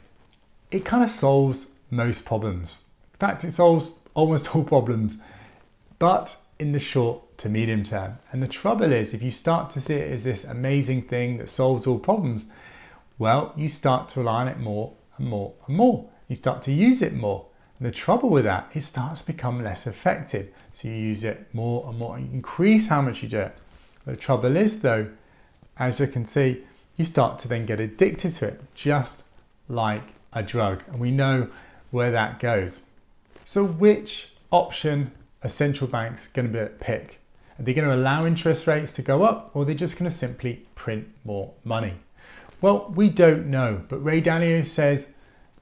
It 0.70 0.84
kind 0.84 1.02
of 1.02 1.10
solves 1.10 1.68
most 1.90 2.24
problems. 2.24 2.78
In 3.14 3.18
fact, 3.18 3.44
it 3.44 3.52
solves 3.52 3.94
almost 4.14 4.54
all 4.54 4.64
problems, 4.64 5.16
but 5.98 6.36
in 6.58 6.72
the 6.72 6.80
short 6.80 7.38
to 7.38 7.48
medium 7.48 7.82
term. 7.82 8.18
And 8.30 8.42
the 8.42 8.48
trouble 8.48 8.92
is, 8.92 9.14
if 9.14 9.22
you 9.22 9.30
start 9.30 9.70
to 9.70 9.80
see 9.80 9.94
it 9.94 10.12
as 10.12 10.22
this 10.22 10.44
amazing 10.44 11.02
thing 11.02 11.38
that 11.38 11.48
solves 11.48 11.86
all 11.86 11.98
problems, 11.98 12.46
well, 13.18 13.52
you 13.56 13.68
start 13.68 14.08
to 14.10 14.20
rely 14.20 14.42
on 14.42 14.48
it 14.48 14.58
more 14.58 14.92
more 15.22 15.54
and 15.66 15.76
more. 15.76 16.08
You 16.28 16.36
start 16.36 16.62
to 16.62 16.72
use 16.72 17.02
it 17.02 17.14
more. 17.14 17.46
And 17.78 17.86
the 17.86 17.92
trouble 17.92 18.28
with 18.28 18.44
that, 18.44 18.70
it 18.74 18.82
starts 18.82 19.20
to 19.20 19.26
become 19.26 19.62
less 19.62 19.86
effective. 19.86 20.48
So 20.74 20.88
you 20.88 20.94
use 20.94 21.24
it 21.24 21.48
more 21.52 21.88
and 21.88 21.98
more, 21.98 22.18
you 22.18 22.28
increase 22.32 22.86
how 22.88 23.02
much 23.02 23.22
you 23.22 23.28
do 23.28 23.40
it. 23.40 23.56
The 24.06 24.16
trouble 24.16 24.56
is 24.56 24.80
though, 24.80 25.08
as 25.78 26.00
you 26.00 26.06
can 26.06 26.26
see, 26.26 26.64
you 26.96 27.04
start 27.04 27.38
to 27.40 27.48
then 27.48 27.66
get 27.66 27.80
addicted 27.80 28.34
to 28.36 28.48
it, 28.48 28.60
just 28.74 29.22
like 29.68 30.02
a 30.32 30.42
drug. 30.42 30.82
And 30.88 31.00
we 31.00 31.10
know 31.10 31.48
where 31.90 32.10
that 32.10 32.40
goes. 32.40 32.82
So 33.44 33.64
which 33.64 34.28
option 34.50 35.12
are 35.42 35.48
central 35.48 35.88
banks 35.88 36.28
going 36.28 36.52
to 36.52 36.66
pick? 36.66 37.18
Are 37.58 37.62
they 37.62 37.74
going 37.74 37.88
to 37.88 37.94
allow 37.94 38.26
interest 38.26 38.66
rates 38.66 38.92
to 38.92 39.02
go 39.02 39.24
up 39.24 39.50
or 39.54 39.62
are 39.62 39.64
they 39.64 39.74
just 39.74 39.98
going 39.98 40.10
to 40.10 40.16
simply 40.16 40.66
print 40.74 41.08
more 41.24 41.52
money? 41.64 41.94
Well, 42.60 42.92
we 42.94 43.08
don't 43.08 43.46
know, 43.46 43.82
but 43.88 43.98
Ray 43.98 44.22
Dalio 44.22 44.64
says 44.64 45.06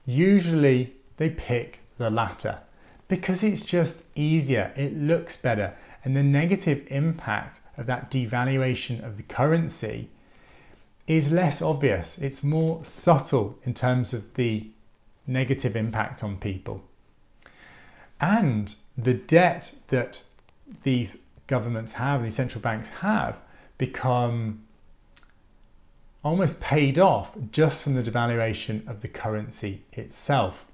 usually 0.05 0.93
they 1.17 1.29
pick 1.29 1.79
the 1.97 2.09
latter 2.09 2.59
because 3.07 3.43
it's 3.43 3.61
just 3.61 4.03
easier, 4.15 4.71
it 4.75 4.97
looks 4.97 5.35
better, 5.35 5.75
and 6.05 6.15
the 6.15 6.23
negative 6.23 6.87
impact 6.89 7.59
of 7.77 7.85
that 7.85 8.09
devaluation 8.09 9.05
of 9.05 9.17
the 9.17 9.23
currency 9.23 10.09
is 11.07 11.31
less 11.31 11.61
obvious. 11.61 12.17
It's 12.17 12.43
more 12.43 12.85
subtle 12.85 13.57
in 13.63 13.73
terms 13.73 14.13
of 14.13 14.33
the 14.35 14.67
negative 15.27 15.75
impact 15.75 16.23
on 16.23 16.37
people. 16.37 16.83
And 18.19 18.73
the 18.97 19.13
debt 19.13 19.73
that 19.89 20.21
these 20.83 21.17
governments 21.47 21.93
have, 21.93 22.23
these 22.23 22.35
central 22.35 22.61
banks 22.61 22.89
have, 23.01 23.37
become 23.77 24.63
almost 26.23 26.61
paid 26.61 26.99
off 26.99 27.35
just 27.51 27.81
from 27.81 27.95
the 27.95 28.03
devaluation 28.03 28.87
of 28.87 29.01
the 29.01 29.07
currency 29.07 29.83
itself. 29.93 30.65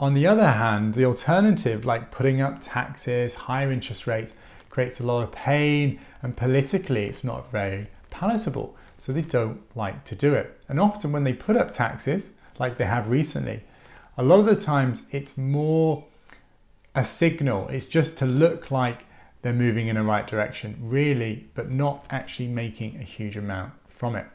On 0.00 0.14
the 0.14 0.26
other 0.26 0.50
hand, 0.50 0.94
the 0.94 1.04
alternative, 1.04 1.84
like 1.84 2.10
putting 2.10 2.40
up 2.40 2.58
taxes, 2.60 3.34
higher 3.34 3.70
interest 3.70 4.06
rates, 4.06 4.32
creates 4.70 5.00
a 5.00 5.04
lot 5.04 5.22
of 5.22 5.30
pain 5.30 6.00
and 6.22 6.36
politically 6.36 7.04
it's 7.04 7.22
not 7.22 7.50
very 7.52 7.86
palatable. 8.10 8.74
So 8.98 9.12
they 9.12 9.20
don't 9.22 9.60
like 9.76 10.04
to 10.04 10.14
do 10.14 10.34
it. 10.34 10.58
And 10.68 10.80
often 10.80 11.12
when 11.12 11.24
they 11.24 11.32
put 11.32 11.56
up 11.56 11.72
taxes, 11.72 12.30
like 12.58 12.78
they 12.78 12.86
have 12.86 13.10
recently, 13.10 13.62
a 14.16 14.22
lot 14.22 14.40
of 14.40 14.46
the 14.46 14.56
times 14.56 15.02
it's 15.10 15.36
more 15.36 16.04
a 16.94 17.04
signal. 17.04 17.68
It's 17.68 17.86
just 17.86 18.16
to 18.18 18.26
look 18.26 18.70
like 18.70 19.04
they're 19.42 19.52
moving 19.52 19.88
in 19.88 19.96
the 19.96 20.02
right 20.02 20.26
direction, 20.26 20.78
really, 20.80 21.48
but 21.54 21.70
not 21.70 22.06
actually 22.10 22.48
making 22.48 22.96
a 22.96 23.02
huge 23.02 23.36
amount 23.36 23.72
from 24.02 24.16
it. 24.16 24.26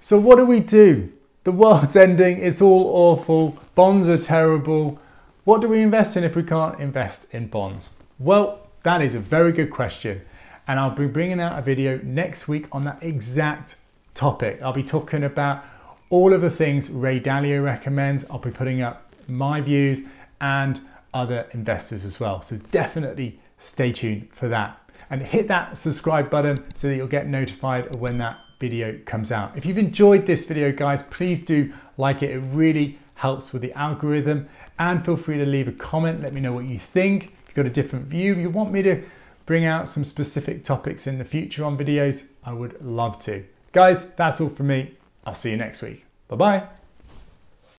So 0.00 0.18
what 0.18 0.36
do 0.36 0.46
we 0.46 0.60
do? 0.60 1.12
The 1.44 1.52
world's 1.52 1.96
ending, 2.06 2.38
it's 2.38 2.62
all 2.62 2.86
awful, 2.86 3.58
bonds 3.74 4.08
are 4.08 4.16
terrible. 4.16 4.98
What 5.44 5.60
do 5.60 5.68
we 5.68 5.82
invest 5.82 6.16
in 6.16 6.24
if 6.24 6.34
we 6.34 6.42
can't 6.42 6.80
invest 6.80 7.26
in 7.30 7.48
bonds? 7.48 7.90
Well, 8.18 8.66
that 8.84 9.02
is 9.02 9.14
a 9.14 9.20
very 9.20 9.52
good 9.52 9.70
question. 9.70 10.22
And 10.66 10.80
I'll 10.80 10.94
be 10.94 11.06
bringing 11.06 11.42
out 11.42 11.58
a 11.58 11.60
video 11.60 12.00
next 12.02 12.48
week 12.48 12.68
on 12.72 12.84
that 12.84 13.02
exact 13.02 13.76
topic. 14.14 14.62
I'll 14.62 14.72
be 14.72 14.82
talking 14.82 15.24
about 15.24 15.62
all 16.08 16.32
of 16.32 16.40
the 16.40 16.48
things 16.48 16.88
Ray 16.88 17.20
Dalio 17.20 17.62
recommends. 17.62 18.24
I'll 18.30 18.38
be 18.38 18.50
putting 18.50 18.80
up 18.80 19.14
my 19.28 19.60
views 19.60 20.00
and 20.40 20.80
other 21.12 21.46
investors 21.52 22.06
as 22.06 22.18
well. 22.18 22.40
So 22.40 22.56
definitely 22.70 23.40
stay 23.58 23.92
tuned 23.92 24.30
for 24.32 24.48
that. 24.48 24.78
And 25.10 25.20
hit 25.20 25.48
that 25.48 25.76
subscribe 25.76 26.30
button 26.30 26.56
so 26.74 26.88
that 26.88 26.96
you'll 26.96 27.08
get 27.08 27.26
notified 27.26 27.94
when 27.96 28.16
that 28.16 28.38
video 28.60 28.96
comes 29.06 29.32
out. 29.32 29.56
If 29.56 29.66
you've 29.66 29.78
enjoyed 29.78 30.26
this 30.26 30.44
video, 30.44 30.70
guys, 30.70 31.02
please 31.04 31.44
do 31.44 31.72
like 31.96 32.22
it. 32.22 32.30
It 32.30 32.38
really 32.38 32.98
helps 33.14 33.52
with 33.52 33.62
the 33.62 33.72
algorithm. 33.72 34.48
And 34.78 35.04
feel 35.04 35.16
free 35.16 35.38
to 35.38 35.46
leave 35.46 35.66
a 35.66 35.72
comment. 35.72 36.22
Let 36.22 36.32
me 36.32 36.40
know 36.40 36.52
what 36.52 36.66
you 36.66 36.78
think. 36.78 37.24
If 37.24 37.48
you've 37.48 37.54
got 37.56 37.66
a 37.66 37.70
different 37.70 38.06
view, 38.06 38.34
you 38.34 38.50
want 38.50 38.70
me 38.70 38.82
to 38.82 39.02
bring 39.50 39.64
out 39.64 39.88
some 39.88 40.04
specific 40.04 40.64
topics 40.64 41.08
in 41.08 41.18
the 41.18 41.24
future 41.24 41.64
on 41.64 41.76
videos, 41.76 42.22
I 42.44 42.52
would 42.52 42.80
love 42.80 43.18
to. 43.20 43.44
Guys, 43.72 44.10
that's 44.14 44.40
all 44.40 44.48
from 44.48 44.68
me. 44.68 44.94
I'll 45.24 45.34
see 45.34 45.50
you 45.50 45.56
next 45.56 45.82
week. 45.82 46.06
Bye 46.28 46.36
bye. 46.36 46.79